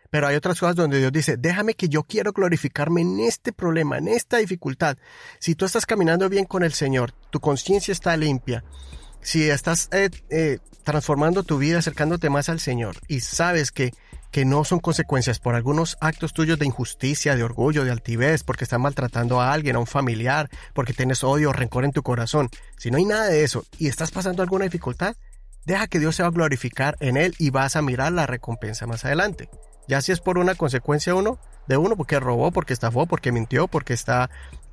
Pero 0.09 0.27
hay 0.27 0.35
otras 0.35 0.59
cosas 0.59 0.75
donde 0.75 0.99
Dios 0.99 1.11
dice, 1.11 1.37
déjame 1.37 1.73
que 1.73 1.87
yo 1.87 2.03
quiero 2.03 2.33
glorificarme 2.33 3.01
en 3.01 3.21
este 3.21 3.53
problema, 3.53 3.97
en 3.97 4.09
esta 4.09 4.37
dificultad. 4.37 4.97
Si 5.39 5.55
tú 5.55 5.65
estás 5.65 5.85
caminando 5.85 6.27
bien 6.27 6.45
con 6.45 6.63
el 6.63 6.73
Señor, 6.73 7.13
tu 7.29 7.39
conciencia 7.39 7.93
está 7.93 8.17
limpia, 8.17 8.65
si 9.21 9.49
estás 9.49 9.87
eh, 9.93 10.09
eh, 10.29 10.59
transformando 10.83 11.43
tu 11.43 11.57
vida, 11.57 11.79
acercándote 11.79 12.29
más 12.29 12.49
al 12.49 12.59
Señor 12.59 12.97
y 13.07 13.21
sabes 13.21 13.71
que, 13.71 13.93
que 14.31 14.45
no 14.45 14.63
son 14.63 14.79
consecuencias 14.79 15.39
por 15.39 15.55
algunos 15.55 15.97
actos 15.99 16.33
tuyos 16.33 16.57
de 16.57 16.65
injusticia, 16.65 17.35
de 17.35 17.43
orgullo, 17.43 17.83
de 17.83 17.91
altivez, 17.91 18.43
porque 18.43 18.63
estás 18.63 18.79
maltratando 18.79 19.41
a 19.41 19.53
alguien, 19.53 19.75
a 19.75 19.79
un 19.79 19.87
familiar, 19.87 20.49
porque 20.73 20.93
tienes 20.93 21.23
odio 21.23 21.51
rencor 21.53 21.85
en 21.85 21.91
tu 21.91 22.01
corazón, 22.01 22.49
si 22.77 22.91
no 22.91 22.97
hay 22.97 23.05
nada 23.05 23.27
de 23.27 23.43
eso 23.43 23.65
y 23.77 23.87
estás 23.87 24.11
pasando 24.11 24.41
alguna 24.41 24.65
dificultad, 24.65 25.15
deja 25.65 25.87
que 25.87 25.99
Dios 25.99 26.15
se 26.15 26.23
va 26.23 26.29
a 26.29 26.31
glorificar 26.31 26.95
en 26.99 27.17
él 27.17 27.35
y 27.37 27.49
vas 27.49 27.75
a 27.75 27.81
mirar 27.81 28.11
la 28.11 28.25
recompensa 28.25 28.87
más 28.87 29.05
adelante. 29.05 29.49
Ya 29.87 30.01
si 30.01 30.11
es 30.11 30.19
por 30.19 30.37
una 30.37 30.55
consecuencia 30.55 31.13
uno, 31.15 31.39
de 31.67 31.77
uno, 31.77 31.95
porque 31.95 32.19
robó, 32.19 32.51
porque 32.51 32.73
estafó, 32.73 33.05
porque 33.05 33.31
mintió, 33.31 33.67
porque 33.67 33.93
está 33.93 34.29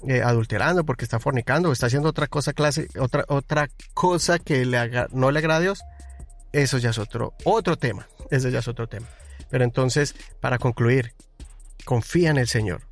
eh, 0.07 0.23
adulterando, 0.23 0.85
porque 0.85 1.05
está 1.05 1.19
fornicando, 1.19 1.73
está 1.73 1.87
haciendo 1.87 2.09
otra 2.09 2.29
cosa 2.29 2.53
clase, 2.53 2.89
otra, 2.99 3.25
otra 3.29 3.69
cosa 3.95 4.39
que 4.39 4.65
le 4.65 4.79
haga, 4.79 5.09
no 5.11 5.31
le 5.31 5.41
agrada 5.41 5.59
a 5.59 5.63
Dios, 5.63 5.81
eso 6.53 6.79
ya 6.79 6.91
es 6.91 6.99
otro, 6.99 7.35
otro 7.45 7.77
tema. 7.77 8.07
Eso 8.31 8.49
ya 8.49 8.61
es 8.61 8.69
otro 8.69 8.89
tema. 8.89 9.07
Pero 9.51 9.65
entonces, 9.65 10.15
para 10.41 10.59
concluir, 10.59 11.15
confía 11.85 12.31
en 12.31 12.39
el 12.39 12.49
Señor. 12.49 12.83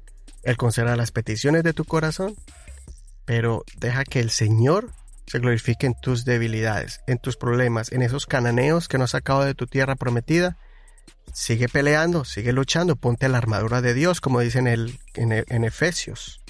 Él 0.43 0.57
concederá 0.57 0.97
las 0.97 1.13
peticiones 1.13 1.63
de 1.63 1.73
tu 1.73 1.85
corazón, 1.85 2.37
pero 3.25 3.65
deja 3.79 4.05
que 4.05 4.21
el 4.21 4.31
Señor 4.31 4.93
se 5.27 5.41
glorifique 5.41 5.87
en 5.87 5.95
tus 6.01 6.25
debilidades, 6.25 7.01
en 7.07 7.19
tus 7.19 7.37
problemas, 7.37 7.91
en 7.91 8.03
esos 8.03 8.27
cananeos 8.27 8.87
que 8.89 8.97
no 8.99 9.05
has 9.05 9.11
sacado 9.11 9.43
de 9.43 9.55
tu 9.55 9.67
tierra 9.67 9.97
prometida 9.97 10.57
Sigue 11.33 11.69
peleando, 11.69 12.25
sigue 12.25 12.53
luchando, 12.53 12.97
ponte 12.97 13.29
la 13.29 13.39
armadura 13.39 13.83
de 13.83 13.95
Dios, 13.95 14.21
como 14.21 14.41
dice 14.41 14.59
en, 14.61 14.99
en, 15.15 15.65
Efesios. 15.65 16.41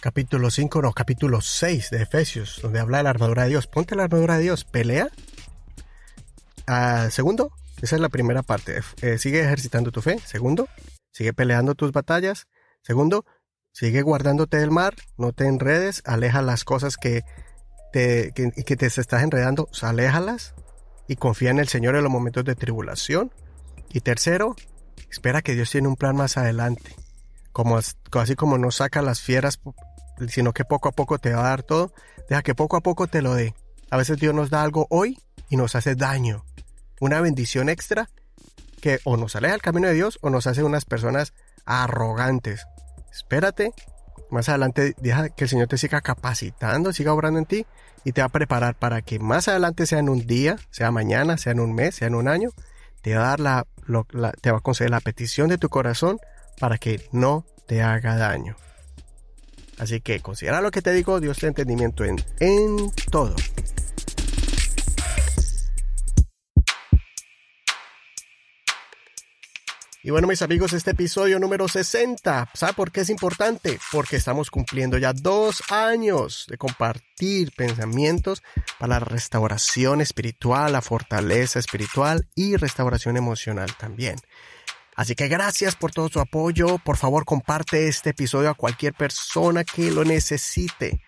Capítulo 0.00 0.50
5, 0.50 0.82
no, 0.82 0.92
capítulo 0.92 1.40
6 1.40 1.90
de 1.90 2.02
Efesios, 2.02 2.58
donde 2.62 2.80
habla 2.80 2.98
de 2.98 3.04
la 3.04 3.10
armadura 3.10 3.44
de 3.44 3.50
Dios. 3.50 3.66
Ponte 3.66 3.94
la 3.94 4.04
armadura 4.04 4.36
de 4.38 4.42
Dios, 4.42 4.64
pelea. 4.64 5.08
Ah, 6.66 7.08
segundo, 7.10 7.52
esa 7.86 7.96
es 7.96 8.02
la 8.02 8.08
primera 8.08 8.42
parte. 8.42 8.80
Eh, 9.00 9.16
sigue 9.18 9.40
ejercitando 9.40 9.92
tu 9.92 10.02
fe. 10.02 10.18
Segundo, 10.24 10.68
sigue 11.12 11.32
peleando 11.32 11.76
tus 11.76 11.92
batallas. 11.92 12.48
Segundo, 12.82 13.24
sigue 13.72 14.02
guardándote 14.02 14.56
del 14.58 14.72
mar, 14.72 14.94
no 15.16 15.32
te 15.32 15.46
enredes, 15.46 16.02
aleja 16.04 16.42
las 16.42 16.64
cosas 16.64 16.96
que 16.96 17.22
te, 17.92 18.32
que, 18.34 18.50
que 18.50 18.76
te 18.76 18.86
estás 18.86 19.22
enredando, 19.22 19.68
aléjalas 19.82 20.54
y 21.06 21.14
confía 21.14 21.50
en 21.50 21.60
el 21.60 21.68
Señor 21.68 21.94
en 21.94 22.02
los 22.02 22.12
momentos 22.12 22.44
de 22.44 22.56
tribulación. 22.56 23.32
Y 23.92 24.00
tercero, 24.00 24.56
espera 25.08 25.42
que 25.42 25.54
Dios 25.54 25.70
tiene 25.70 25.86
un 25.86 25.96
plan 25.96 26.16
más 26.16 26.36
adelante. 26.36 26.94
Como, 27.52 27.78
así 27.78 28.34
como 28.34 28.58
no 28.58 28.72
saca 28.72 29.00
las 29.00 29.20
fieras, 29.20 29.60
sino 30.28 30.52
que 30.52 30.64
poco 30.64 30.88
a 30.88 30.92
poco 30.92 31.18
te 31.18 31.32
va 31.32 31.46
a 31.46 31.50
dar 31.50 31.62
todo, 31.62 31.92
deja 32.28 32.42
que 32.42 32.56
poco 32.56 32.76
a 32.76 32.80
poco 32.80 33.06
te 33.06 33.22
lo 33.22 33.34
dé. 33.34 33.54
A 33.90 33.96
veces 33.96 34.18
Dios 34.18 34.34
nos 34.34 34.50
da 34.50 34.62
algo 34.62 34.88
hoy 34.90 35.20
y 35.48 35.56
nos 35.56 35.76
hace 35.76 35.94
daño. 35.94 36.44
Una 37.00 37.20
bendición 37.20 37.68
extra 37.68 38.08
que 38.80 39.00
o 39.04 39.16
nos 39.16 39.36
aleja 39.36 39.52
del 39.52 39.62
camino 39.62 39.88
de 39.88 39.94
Dios 39.94 40.18
o 40.22 40.30
nos 40.30 40.46
hace 40.46 40.62
unas 40.62 40.84
personas 40.84 41.32
arrogantes. 41.64 42.66
Espérate, 43.12 43.72
más 44.30 44.48
adelante 44.48 44.94
deja 44.98 45.28
que 45.28 45.44
el 45.44 45.50
Señor 45.50 45.68
te 45.68 45.78
siga 45.78 46.00
capacitando, 46.00 46.92
siga 46.92 47.12
obrando 47.12 47.38
en 47.38 47.46
ti 47.46 47.66
y 48.04 48.12
te 48.12 48.20
va 48.20 48.26
a 48.26 48.30
preparar 48.30 48.76
para 48.76 49.02
que 49.02 49.18
más 49.18 49.48
adelante 49.48 49.86
sea 49.86 49.98
en 49.98 50.08
un 50.08 50.26
día, 50.26 50.56
sea 50.70 50.90
mañana, 50.90 51.38
sea 51.38 51.52
en 51.52 51.60
un 51.60 51.74
mes, 51.74 51.96
sea 51.96 52.08
en 52.08 52.14
un 52.14 52.28
año, 52.28 52.50
te 53.02 53.14
va 53.16 53.24
a 53.24 53.36
dar 53.36 53.40
la, 53.40 53.66
te 54.40 54.50
va 54.50 54.58
a 54.58 54.60
conceder 54.60 54.90
la 54.90 55.00
petición 55.00 55.48
de 55.48 55.58
tu 55.58 55.68
corazón 55.68 56.18
para 56.58 56.78
que 56.78 57.08
no 57.12 57.44
te 57.66 57.82
haga 57.82 58.16
daño. 58.16 58.56
Así 59.78 60.00
que 60.00 60.20
considera 60.20 60.60
lo 60.60 60.70
que 60.70 60.82
te 60.82 60.92
digo, 60.92 61.20
Dios 61.20 61.38
te 61.38 61.48
entendimiento 61.48 62.04
en, 62.04 62.16
en 62.40 62.90
todo. 63.10 63.34
Y 70.06 70.10
bueno, 70.10 70.28
mis 70.28 70.40
amigos, 70.40 70.72
este 70.72 70.92
episodio 70.92 71.40
número 71.40 71.66
60, 71.66 72.50
¿sabe 72.54 72.72
por 72.74 72.92
qué 72.92 73.00
es 73.00 73.10
importante? 73.10 73.80
Porque 73.90 74.14
estamos 74.14 74.52
cumpliendo 74.52 74.98
ya 74.98 75.12
dos 75.12 75.64
años 75.68 76.46
de 76.48 76.56
compartir 76.56 77.50
pensamientos 77.56 78.40
para 78.78 79.00
la 79.00 79.00
restauración 79.00 80.00
espiritual, 80.00 80.74
la 80.74 80.80
fortaleza 80.80 81.58
espiritual 81.58 82.28
y 82.36 82.54
restauración 82.54 83.16
emocional 83.16 83.76
también. 83.76 84.14
Así 84.94 85.16
que 85.16 85.26
gracias 85.26 85.74
por 85.74 85.90
todo 85.90 86.08
su 86.08 86.20
apoyo. 86.20 86.78
Por 86.78 86.96
favor, 86.96 87.24
comparte 87.24 87.88
este 87.88 88.10
episodio 88.10 88.50
a 88.50 88.54
cualquier 88.54 88.94
persona 88.94 89.64
que 89.64 89.90
lo 89.90 90.04
necesite. 90.04 91.00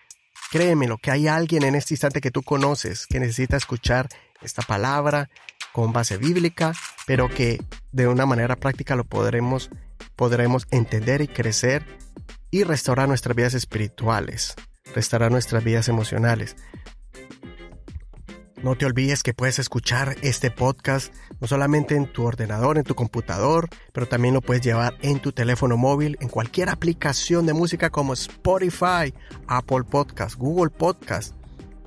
Créeme, 0.51 0.87
lo 0.87 0.97
que 0.97 1.11
hay 1.11 1.29
alguien 1.29 1.63
en 1.63 1.75
este 1.75 1.93
instante 1.93 2.19
que 2.19 2.31
tú 2.31 2.43
conoces 2.43 3.07
que 3.07 3.21
necesita 3.21 3.55
escuchar 3.55 4.09
esta 4.41 4.61
palabra, 4.61 5.29
con 5.71 5.93
base 5.93 6.17
bíblica, 6.17 6.73
pero 7.05 7.29
que 7.29 7.61
de 7.91 8.07
una 8.07 8.25
manera 8.25 8.55
práctica 8.55 8.95
lo 8.95 9.03
podremos, 9.03 9.69
podremos 10.15 10.67
entender 10.71 11.21
y 11.21 11.27
crecer 11.27 11.85
y 12.51 12.63
restaurar 12.63 13.07
nuestras 13.07 13.35
vidas 13.35 13.53
espirituales, 13.53 14.55
restaurar 14.93 15.31
nuestras 15.31 15.63
vidas 15.63 15.87
emocionales. 15.87 16.55
No 18.61 18.75
te 18.75 18.85
olvides 18.85 19.23
que 19.23 19.33
puedes 19.33 19.57
escuchar 19.57 20.17
este 20.21 20.51
podcast 20.51 21.13
no 21.39 21.47
solamente 21.47 21.95
en 21.95 22.11
tu 22.11 22.25
ordenador, 22.25 22.77
en 22.77 22.83
tu 22.83 22.93
computador, 22.93 23.69
pero 23.93 24.05
también 24.05 24.33
lo 24.33 24.41
puedes 24.41 24.61
llevar 24.61 24.95
en 25.01 25.21
tu 25.21 25.31
teléfono 25.31 25.77
móvil, 25.77 26.17
en 26.19 26.27
cualquier 26.27 26.67
aplicación 26.67 27.45
de 27.45 27.53
música 27.53 27.89
como 27.89 28.11
Spotify, 28.13 29.13
Apple 29.47 29.83
Podcast, 29.89 30.35
Google 30.35 30.71
Podcast, 30.71 31.33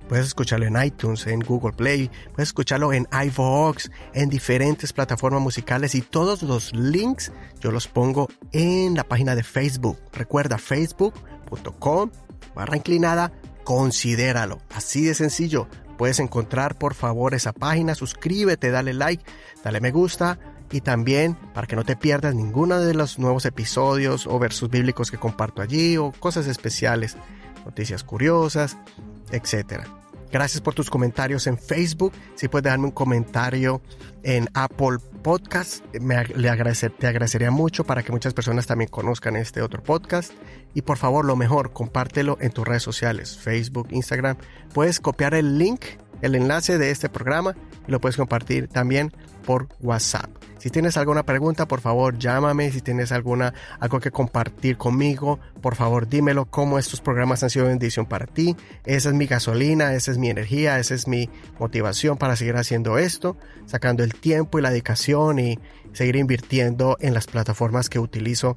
Puedes 0.08 0.26
escucharlo 0.26 0.66
en 0.66 0.82
iTunes, 0.82 1.26
en 1.26 1.40
Google 1.40 1.72
Play, 1.72 2.10
puedes 2.34 2.50
escucharlo 2.50 2.92
en 2.92 3.08
iVoox, 3.10 3.88
en 4.14 4.28
diferentes 4.28 4.92
plataformas 4.92 5.40
musicales 5.40 5.94
y 5.94 6.02
todos 6.02 6.42
los 6.42 6.74
links 6.74 7.32
yo 7.60 7.70
los 7.70 7.88
pongo 7.88 8.28
en 8.52 8.94
la 8.94 9.04
página 9.04 9.34
de 9.34 9.42
Facebook. 9.42 9.98
Recuerda 10.12 10.58
facebook.com 10.58 12.10
barra 12.54 12.76
inclinada, 12.76 13.32
considéralo. 13.64 14.60
Así 14.74 15.04
de 15.04 15.14
sencillo. 15.14 15.68
Puedes 15.96 16.18
encontrar 16.18 16.76
por 16.76 16.94
favor 16.94 17.34
esa 17.34 17.52
página, 17.52 17.94
suscríbete, 17.94 18.70
dale 18.70 18.92
like, 18.92 19.24
dale 19.62 19.80
me 19.80 19.92
gusta 19.92 20.38
y 20.72 20.80
también 20.80 21.36
para 21.54 21.66
que 21.66 21.76
no 21.76 21.84
te 21.84 21.96
pierdas 21.96 22.34
ninguno 22.34 22.80
de 22.80 22.94
los 22.94 23.18
nuevos 23.18 23.44
episodios 23.44 24.26
o 24.26 24.38
versos 24.38 24.70
bíblicos 24.70 25.10
que 25.10 25.18
comparto 25.18 25.62
allí 25.62 25.98
o 25.98 26.12
cosas 26.12 26.46
especiales, 26.46 27.16
noticias 27.64 28.02
curiosas, 28.02 28.78
etcétera. 29.32 29.84
Gracias 30.32 30.62
por 30.62 30.74
tus 30.74 30.88
comentarios 30.88 31.46
en 31.46 31.58
Facebook. 31.58 32.14
Si 32.36 32.48
puedes 32.48 32.64
darme 32.64 32.86
un 32.86 32.90
comentario 32.92 33.82
en 34.22 34.48
Apple 34.54 34.96
Podcast, 35.22 35.84
te 35.92 37.06
agradecería 37.06 37.50
mucho 37.50 37.84
para 37.84 38.02
que 38.02 38.12
muchas 38.12 38.32
personas 38.32 38.66
también 38.66 38.88
conozcan 38.88 39.36
este 39.36 39.60
otro 39.60 39.82
podcast. 39.82 40.32
Y 40.72 40.82
por 40.82 40.96
favor, 40.96 41.26
lo 41.26 41.36
mejor, 41.36 41.74
compártelo 41.74 42.38
en 42.40 42.50
tus 42.50 42.66
redes 42.66 42.82
sociales, 42.82 43.36
Facebook, 43.36 43.88
Instagram. 43.90 44.38
Puedes 44.72 45.00
copiar 45.00 45.34
el 45.34 45.58
link, 45.58 45.84
el 46.22 46.34
enlace 46.34 46.78
de 46.78 46.90
este 46.90 47.10
programa 47.10 47.54
y 47.86 47.90
lo 47.90 48.00
puedes 48.00 48.16
compartir 48.16 48.68
también 48.68 49.12
por 49.44 49.68
WhatsApp. 49.80 50.30
Si 50.62 50.70
tienes 50.70 50.96
alguna 50.96 51.24
pregunta, 51.24 51.66
por 51.66 51.80
favor, 51.80 52.16
llámame. 52.18 52.70
Si 52.70 52.80
tienes 52.80 53.10
alguna, 53.10 53.52
algo 53.80 53.98
que 53.98 54.12
compartir 54.12 54.76
conmigo, 54.76 55.40
por 55.60 55.74
favor, 55.74 56.08
dímelo 56.08 56.44
cómo 56.44 56.78
estos 56.78 57.00
programas 57.00 57.42
han 57.42 57.50
sido 57.50 57.66
bendición 57.66 58.06
para 58.06 58.26
ti. 58.26 58.54
Esa 58.84 59.08
es 59.08 59.14
mi 59.16 59.26
gasolina, 59.26 59.92
esa 59.94 60.12
es 60.12 60.18
mi 60.18 60.30
energía, 60.30 60.78
esa 60.78 60.94
es 60.94 61.08
mi 61.08 61.28
motivación 61.58 62.16
para 62.16 62.36
seguir 62.36 62.54
haciendo 62.54 62.96
esto, 62.96 63.36
sacando 63.66 64.04
el 64.04 64.14
tiempo 64.14 64.60
y 64.60 64.62
la 64.62 64.70
dedicación 64.70 65.40
y 65.40 65.58
seguir 65.92 66.14
invirtiendo 66.14 66.96
en 67.00 67.12
las 67.12 67.26
plataformas 67.26 67.88
que 67.88 67.98
utilizo 67.98 68.56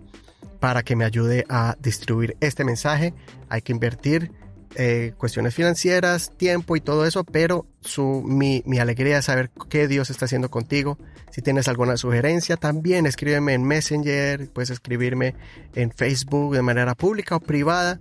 para 0.59 0.83
que 0.83 0.95
me 0.95 1.05
ayude 1.05 1.43
a 1.49 1.75
distribuir 1.79 2.37
este 2.39 2.63
mensaje. 2.63 3.15
Hay 3.49 3.63
que 3.63 3.71
invertir 3.71 4.31
eh, 4.75 5.13
cuestiones 5.17 5.55
financieras, 5.55 6.31
tiempo 6.37 6.75
y 6.75 6.81
todo 6.81 7.05
eso, 7.05 7.23
pero 7.23 7.65
su, 7.81 8.23
mi, 8.25 8.61
mi, 8.65 8.79
alegría 8.79 9.19
es 9.19 9.25
saber 9.25 9.49
qué 9.69 9.87
Dios 9.87 10.09
está 10.09 10.25
haciendo 10.25 10.49
contigo. 10.49 10.97
Si 11.31 11.41
tienes 11.41 11.67
alguna 11.67 11.97
sugerencia, 11.97 12.57
también 12.57 13.05
escríbeme 13.05 13.53
en 13.53 13.63
Messenger, 13.63 14.49
puedes 14.51 14.69
escribirme 14.69 15.35
en 15.75 15.91
Facebook 15.91 16.55
de 16.55 16.61
manera 16.61 16.95
pública 16.95 17.37
o 17.37 17.39
privada. 17.39 17.99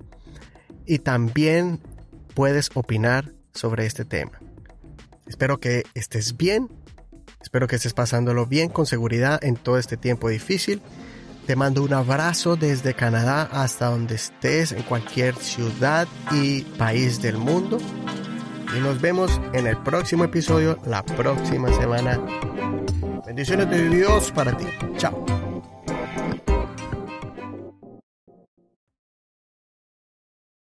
y 0.87 0.99
también 0.99 1.81
puedes 2.35 2.71
opinar 2.75 3.33
sobre 3.53 3.87
este 3.87 4.05
tema. 4.05 4.39
Espero 5.27 5.59
que 5.59 5.85
estés 5.95 6.37
bien, 6.37 6.69
espero 7.41 7.67
que 7.67 7.77
estés 7.77 7.95
pasándolo 7.95 8.47
bien 8.47 8.69
con 8.69 8.85
seguridad 8.85 9.43
en 9.43 9.57
todo 9.57 9.79
este 9.79 9.97
tiempo 9.97 10.29
difícil. 10.29 10.83
Te 11.47 11.57
mando 11.57 11.83
un 11.83 11.93
abrazo 11.93 12.57
desde 12.57 12.95
Canadá 12.95 13.43
hasta 13.53 13.87
donde 13.87 14.15
estés, 14.15 14.73
en 14.73 14.83
cualquier 14.83 15.35
ciudad 15.37 16.09
y 16.33 16.63
país 16.63 17.21
del 17.21 17.37
mundo. 17.37 17.79
Y 18.75 18.81
nos 18.81 19.01
vemos 19.01 19.41
en 19.53 19.67
el 19.67 19.77
próximo 19.77 20.25
episodio, 20.25 20.79
la 20.87 21.05
próxima 21.05 21.71
semana. 21.75 22.19
Bendiciones 23.27 23.69
de 23.69 23.89
Dios 23.91 24.33
para 24.33 24.57
ti. 24.57 24.67
Chao. 24.97 25.44